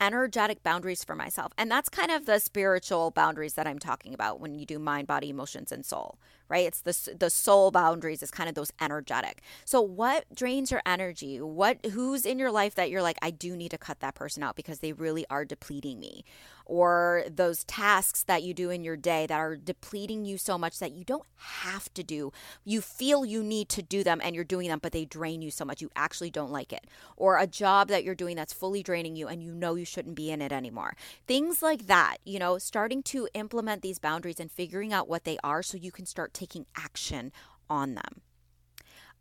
energetic 0.00 0.62
boundaries 0.62 1.04
for 1.04 1.14
myself. 1.14 1.52
And 1.56 1.70
that's 1.70 1.88
kind 1.88 2.10
of 2.10 2.26
the 2.26 2.38
spiritual 2.38 3.10
boundaries 3.10 3.54
that 3.54 3.66
I'm 3.66 3.78
talking 3.78 4.14
about 4.14 4.40
when 4.40 4.54
you 4.54 4.66
do 4.66 4.78
mind, 4.78 5.06
body, 5.06 5.30
emotions, 5.30 5.72
and 5.72 5.84
soul, 5.84 6.18
right? 6.48 6.66
It's 6.66 6.80
the, 6.80 7.14
the 7.16 7.30
soul 7.30 7.70
boundaries 7.70 8.22
is 8.22 8.30
kind 8.30 8.48
of 8.48 8.54
those 8.54 8.72
energetic. 8.80 9.42
So 9.64 9.80
what 9.80 10.24
drains 10.34 10.70
your 10.70 10.82
energy? 10.86 11.40
What 11.40 11.84
who's 11.86 12.26
in 12.26 12.38
your 12.38 12.50
life 12.50 12.74
that 12.74 12.90
you're 12.90 13.02
like, 13.02 13.18
I 13.22 13.30
do 13.30 13.56
need 13.56 13.70
to 13.70 13.78
cut 13.78 14.00
that 14.00 14.14
person 14.14 14.42
out 14.42 14.56
because 14.56 14.80
they 14.80 14.92
really 14.92 15.26
are 15.30 15.44
depleting 15.44 16.00
me? 16.00 16.24
or 16.66 17.22
those 17.30 17.64
tasks 17.64 18.24
that 18.24 18.42
you 18.42 18.52
do 18.52 18.70
in 18.70 18.82
your 18.82 18.96
day 18.96 19.24
that 19.26 19.38
are 19.38 19.56
depleting 19.56 20.24
you 20.24 20.36
so 20.36 20.58
much 20.58 20.80
that 20.80 20.92
you 20.92 21.04
don't 21.04 21.24
have 21.36 21.92
to 21.94 22.02
do. 22.02 22.32
You 22.64 22.80
feel 22.80 23.24
you 23.24 23.42
need 23.42 23.68
to 23.70 23.82
do 23.82 24.02
them 24.02 24.20
and 24.22 24.34
you're 24.34 24.44
doing 24.44 24.68
them, 24.68 24.80
but 24.82 24.92
they 24.92 25.04
drain 25.04 25.42
you 25.42 25.50
so 25.50 25.64
much 25.64 25.80
you 25.80 25.90
actually 25.94 26.30
don't 26.30 26.50
like 26.50 26.72
it. 26.72 26.84
Or 27.16 27.38
a 27.38 27.46
job 27.46 27.88
that 27.88 28.02
you're 28.02 28.16
doing 28.16 28.36
that's 28.36 28.52
fully 28.52 28.82
draining 28.82 29.14
you 29.14 29.28
and 29.28 29.42
you 29.42 29.54
know 29.54 29.76
you 29.76 29.84
shouldn't 29.84 30.16
be 30.16 30.30
in 30.30 30.42
it 30.42 30.52
anymore. 30.52 30.96
Things 31.26 31.62
like 31.62 31.86
that, 31.86 32.16
you 32.24 32.40
know, 32.40 32.58
starting 32.58 33.02
to 33.04 33.28
implement 33.32 33.82
these 33.82 34.00
boundaries 34.00 34.40
and 34.40 34.50
figuring 34.50 34.92
out 34.92 35.08
what 35.08 35.24
they 35.24 35.38
are 35.44 35.62
so 35.62 35.76
you 35.76 35.92
can 35.92 36.04
start 36.04 36.34
taking 36.36 36.66
action 36.76 37.32
on 37.68 37.94
them. 37.94 38.20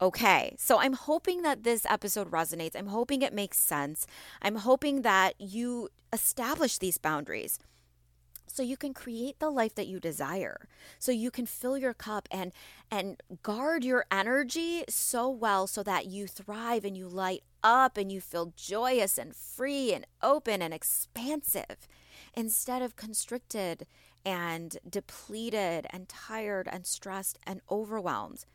Okay, 0.02 0.56
so 0.58 0.80
I'm 0.80 0.94
hoping 0.94 1.42
that 1.44 1.64
this 1.64 1.86
episode 1.90 2.30
resonates. 2.30 2.76
I'm 2.76 2.88
hoping 2.88 3.22
it 3.22 3.34
makes 3.34 3.58
sense. 3.58 4.06
I'm 4.42 4.58
hoping 4.58 5.04
that 5.04 5.36
you 5.40 5.90
establish 6.12 6.78
these 6.78 6.98
boundaries 6.98 7.60
so 8.46 8.62
you 8.62 8.78
can 8.78 8.94
create 8.94 9.40
the 9.40 9.50
life 9.50 9.76
that 9.76 9.88
you 9.88 10.00
desire 10.00 10.68
so 11.00 11.12
you 11.12 11.30
can 11.30 11.46
fill 11.46 11.78
your 11.78 11.94
cup 11.94 12.28
and 12.32 12.54
and 12.90 13.22
guard 13.44 13.84
your 13.84 14.06
energy 14.12 14.84
so 14.88 15.30
well 15.30 15.68
so 15.68 15.84
that 15.84 16.06
you 16.06 16.28
thrive 16.28 16.86
and 16.86 16.96
you 16.96 17.08
light 17.08 17.44
up 17.64 17.98
and 17.98 18.12
you 18.12 18.22
feel 18.22 18.54
joyous 18.56 19.18
and 19.18 19.36
free 19.36 19.94
and 19.94 20.06
open 20.22 20.62
and 20.62 20.74
expansive 20.74 21.88
instead 22.34 22.82
of 22.82 22.96
constricted 22.96 23.86
and 24.26 24.78
depleted 24.90 25.86
and 25.92 26.10
tired 26.10 26.68
and 26.72 26.86
stressed 26.86 27.38
and 27.46 27.62
overwhelmed 27.70 28.46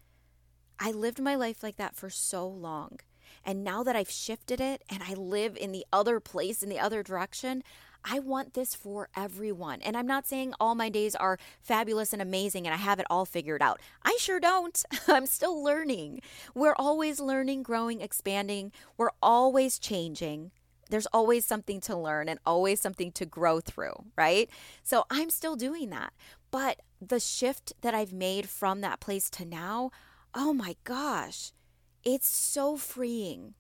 I 0.83 0.93
lived 0.93 1.21
my 1.21 1.35
life 1.35 1.63
like 1.63 1.77
that 1.77 1.95
for 1.95 2.09
so 2.09 2.49
long. 2.49 3.01
And 3.45 3.63
now 3.63 3.83
that 3.83 3.97
I've 3.97 4.11
shifted 4.11 4.63
it 4.63 4.83
and 4.89 5.03
I 5.03 5.13
live 5.13 5.57
in 5.57 5.73
the 5.73 5.85
other 5.93 6.21
place, 6.21 6.63
in 6.63 6.71
the 6.71 6.81
other 6.81 7.03
direction, 7.03 7.63
I 8.03 8.19
want 8.19 8.55
this 8.55 8.75
for 8.75 9.11
everyone. 9.15 9.83
And 9.83 9.95
I'm 9.95 10.07
not 10.07 10.27
saying 10.27 10.55
all 10.59 10.75
my 10.75 10.89
days 10.89 11.15
are 11.15 11.39
fabulous 11.61 12.15
and 12.15 12.23
amazing 12.23 12.67
and 12.67 12.73
I 12.73 12.79
have 12.79 12.99
it 12.99 13.07
all 13.11 13.27
figured 13.27 13.61
out. 13.61 13.79
I 14.03 14.17
sure 14.19 14.41
don't. 14.41 14.83
I'm 15.07 15.27
still 15.27 15.63
learning. 15.63 16.23
We're 16.55 16.75
always 16.77 17.21
learning, 17.21 17.63
growing, 17.63 18.01
expanding. 18.01 18.73
We're 18.97 19.11
always 19.23 19.79
changing. 19.79 20.51
There's 20.91 21.07
always 21.07 21.45
something 21.45 21.81
to 21.83 21.97
learn 21.97 22.29
and 22.29 22.39
always 22.45 22.81
something 22.81 23.13
to 23.13 23.25
grow 23.25 23.61
through, 23.61 23.95
right? 24.17 24.51
So 24.83 25.05
I'm 25.11 25.31
still 25.31 25.57
doing 25.57 25.91
that. 25.91 26.13
But 26.51 26.81
the 27.01 27.21
shift 27.21 27.73
that 27.81 27.95
I've 27.95 28.13
made 28.13 28.49
from 28.49 28.81
that 28.81 29.01
place 29.01 29.31
to 29.31 29.45
now, 29.45 29.91
oh 30.35 30.53
my 30.53 30.77
gosh, 30.85 31.53
it's 32.05 32.27
so 32.27 32.77
freeing. 32.77 33.55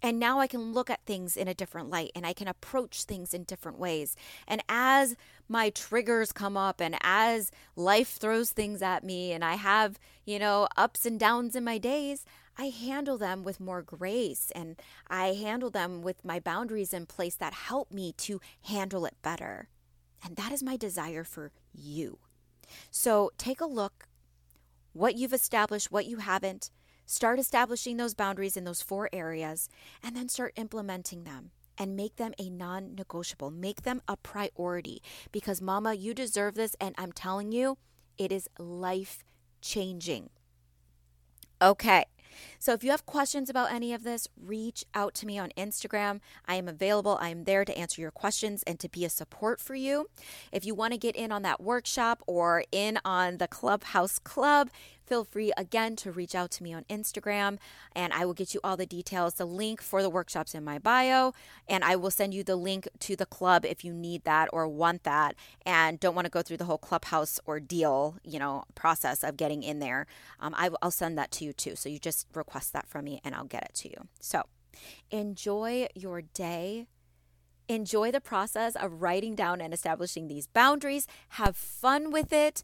And 0.00 0.20
now 0.20 0.38
I 0.38 0.46
can 0.46 0.72
look 0.72 0.90
at 0.90 1.04
things 1.04 1.36
in 1.36 1.48
a 1.48 1.54
different 1.54 1.90
light 1.90 2.12
and 2.14 2.24
I 2.24 2.32
can 2.32 2.46
approach 2.46 3.02
things 3.02 3.34
in 3.34 3.42
different 3.42 3.78
ways. 3.78 4.14
And 4.46 4.62
as 4.68 5.16
my 5.48 5.70
triggers 5.70 6.30
come 6.30 6.56
up 6.56 6.80
and 6.80 6.96
as 7.00 7.50
life 7.74 8.10
throws 8.10 8.52
things 8.52 8.80
at 8.80 9.02
me 9.02 9.32
and 9.32 9.44
I 9.44 9.54
have, 9.54 9.98
you 10.24 10.38
know, 10.38 10.68
ups 10.76 11.04
and 11.04 11.18
downs 11.18 11.56
in 11.56 11.64
my 11.64 11.78
days, 11.78 12.24
I 12.58 12.66
handle 12.66 13.16
them 13.16 13.44
with 13.44 13.60
more 13.60 13.82
grace 13.82 14.50
and 14.54 14.76
I 15.08 15.28
handle 15.28 15.70
them 15.70 16.02
with 16.02 16.24
my 16.24 16.40
boundaries 16.40 16.92
in 16.92 17.06
place 17.06 17.36
that 17.36 17.54
help 17.54 17.92
me 17.92 18.12
to 18.18 18.40
handle 18.62 19.06
it 19.06 19.14
better. 19.22 19.68
And 20.24 20.34
that 20.36 20.50
is 20.50 20.62
my 20.62 20.76
desire 20.76 21.22
for 21.22 21.52
you. 21.72 22.18
So 22.90 23.30
take 23.38 23.60
a 23.60 23.66
look 23.66 24.08
what 24.92 25.14
you've 25.14 25.32
established, 25.32 25.92
what 25.92 26.06
you 26.06 26.16
haven't. 26.16 26.70
Start 27.06 27.38
establishing 27.38 27.96
those 27.96 28.14
boundaries 28.14 28.56
in 28.56 28.64
those 28.64 28.82
four 28.82 29.08
areas 29.12 29.68
and 30.02 30.16
then 30.16 30.28
start 30.28 30.52
implementing 30.56 31.22
them 31.24 31.52
and 31.78 31.96
make 31.96 32.16
them 32.16 32.34
a 32.38 32.50
non 32.50 32.96
negotiable. 32.96 33.50
Make 33.50 33.82
them 33.82 34.02
a 34.08 34.16
priority 34.16 35.00
because, 35.30 35.62
Mama, 35.62 35.94
you 35.94 36.12
deserve 36.12 36.54
this. 36.54 36.74
And 36.80 36.94
I'm 36.98 37.12
telling 37.12 37.52
you, 37.52 37.78
it 38.18 38.32
is 38.32 38.48
life 38.58 39.24
changing. 39.62 40.30
Okay. 41.62 42.04
So 42.58 42.72
if 42.72 42.82
you 42.82 42.90
have 42.90 43.06
questions 43.06 43.48
about 43.48 43.72
any 43.72 43.92
of 43.92 44.04
this, 44.04 44.28
reach 44.40 44.84
out 44.94 45.14
to 45.14 45.26
me 45.26 45.38
on 45.38 45.50
Instagram. 45.56 46.20
I 46.46 46.56
am 46.56 46.68
available. 46.68 47.18
I 47.20 47.28
am 47.30 47.44
there 47.44 47.64
to 47.64 47.76
answer 47.76 48.00
your 48.00 48.10
questions 48.10 48.62
and 48.64 48.78
to 48.80 48.88
be 48.88 49.04
a 49.04 49.10
support 49.10 49.60
for 49.60 49.74
you. 49.74 50.08
If 50.52 50.64
you 50.64 50.74
want 50.74 50.92
to 50.92 50.98
get 50.98 51.16
in 51.16 51.32
on 51.32 51.42
that 51.42 51.60
workshop 51.60 52.22
or 52.26 52.64
in 52.72 52.98
on 53.04 53.38
the 53.38 53.48
Clubhouse 53.48 54.18
Club, 54.18 54.70
feel 55.08 55.24
free 55.24 55.52
again 55.56 55.96
to 55.96 56.12
reach 56.12 56.34
out 56.34 56.50
to 56.52 56.62
me 56.62 56.74
on 56.74 56.84
Instagram 56.84 57.58
and 57.96 58.12
I 58.12 58.26
will 58.26 58.34
get 58.34 58.52
you 58.52 58.60
all 58.62 58.76
the 58.76 58.86
details. 58.86 59.34
The 59.34 59.46
link 59.46 59.80
for 59.80 60.02
the 60.02 60.10
workshops 60.10 60.54
in 60.54 60.62
my 60.62 60.78
bio, 60.78 61.32
and 61.66 61.82
I 61.82 61.96
will 61.96 62.10
send 62.10 62.34
you 62.34 62.44
the 62.44 62.56
link 62.56 62.88
to 63.00 63.16
the 63.16 63.26
club 63.26 63.64
if 63.64 63.84
you 63.84 63.92
need 63.92 64.24
that 64.24 64.48
or 64.52 64.68
want 64.68 65.04
that 65.04 65.34
and 65.64 65.98
don't 65.98 66.14
want 66.14 66.26
to 66.26 66.30
go 66.30 66.42
through 66.42 66.58
the 66.58 66.66
whole 66.66 66.78
clubhouse 66.78 67.40
ordeal, 67.48 68.16
you 68.22 68.38
know, 68.38 68.64
process 68.74 69.24
of 69.24 69.36
getting 69.36 69.62
in 69.62 69.78
there. 69.78 70.06
Um, 70.40 70.54
I, 70.56 70.70
I'll 70.82 70.90
send 70.90 71.16
that 71.18 71.30
to 71.32 71.44
you 71.44 71.52
too. 71.52 71.74
So 71.74 71.88
you 71.88 71.98
just 71.98 72.26
request 72.34 72.72
that 72.74 72.86
from 72.88 73.06
me 73.06 73.20
and 73.24 73.34
I'll 73.34 73.44
get 73.44 73.64
it 73.64 73.74
to 73.76 73.88
you. 73.88 74.08
So 74.20 74.42
enjoy 75.10 75.88
your 75.94 76.20
day. 76.22 76.86
Enjoy 77.70 78.10
the 78.10 78.20
process 78.20 78.76
of 78.76 79.02
writing 79.02 79.34
down 79.34 79.60
and 79.60 79.74
establishing 79.74 80.26
these 80.26 80.46
boundaries. 80.46 81.06
Have 81.30 81.54
fun 81.54 82.10
with 82.10 82.32
it 82.32 82.62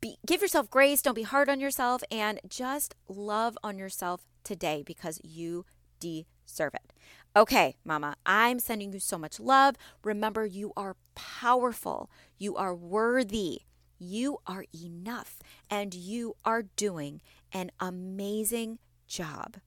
be, 0.00 0.16
give 0.26 0.40
yourself 0.40 0.70
grace, 0.70 1.02
don't 1.02 1.14
be 1.14 1.22
hard 1.22 1.48
on 1.48 1.60
yourself, 1.60 2.02
and 2.10 2.40
just 2.48 2.94
love 3.08 3.56
on 3.62 3.78
yourself 3.78 4.24
today 4.44 4.82
because 4.84 5.20
you 5.22 5.64
deserve 5.98 6.74
it. 6.74 6.92
Okay, 7.36 7.76
mama, 7.84 8.16
I'm 8.26 8.58
sending 8.58 8.92
you 8.92 8.98
so 8.98 9.16
much 9.16 9.38
love. 9.38 9.76
Remember, 10.02 10.44
you 10.44 10.72
are 10.76 10.96
powerful, 11.14 12.10
you 12.38 12.56
are 12.56 12.74
worthy, 12.74 13.60
you 13.98 14.38
are 14.46 14.64
enough, 14.74 15.38
and 15.70 15.94
you 15.94 16.34
are 16.44 16.62
doing 16.62 17.20
an 17.52 17.70
amazing 17.78 18.78
job. 19.06 19.58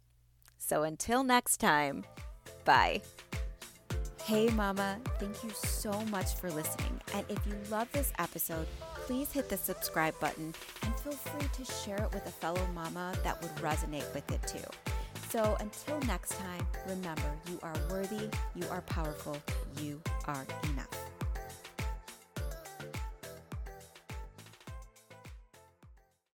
So 0.57 0.83
until 0.83 1.23
next 1.23 1.57
time, 1.57 2.03
bye. 2.65 3.01
Hey, 4.23 4.47
Mama, 4.49 4.99
thank 5.19 5.43
you 5.43 5.51
so 5.51 5.91
much 6.05 6.35
for 6.35 6.49
listening. 6.49 6.99
And 7.13 7.25
if 7.29 7.45
you 7.45 7.53
love 7.69 7.91
this 7.91 8.11
episode, 8.17 8.67
please 9.05 9.31
hit 9.31 9.49
the 9.49 9.57
subscribe 9.57 10.17
button 10.19 10.53
and 10.83 10.95
feel 10.95 11.11
free 11.11 11.47
to 11.53 11.71
share 11.73 11.97
it 11.97 12.13
with 12.13 12.25
a 12.25 12.31
fellow 12.31 12.65
mama 12.73 13.13
that 13.23 13.41
would 13.41 13.53
resonate 13.55 14.13
with 14.13 14.29
it 14.31 14.41
too. 14.47 14.63
So 15.29 15.57
until 15.59 15.99
next 16.07 16.37
time, 16.37 16.65
remember 16.87 17.21
you 17.49 17.59
are 17.63 17.75
worthy, 17.89 18.29
you 18.55 18.65
are 18.71 18.81
powerful, 18.81 19.37
you 19.81 19.99
are 20.25 20.45
enough. 20.71 21.12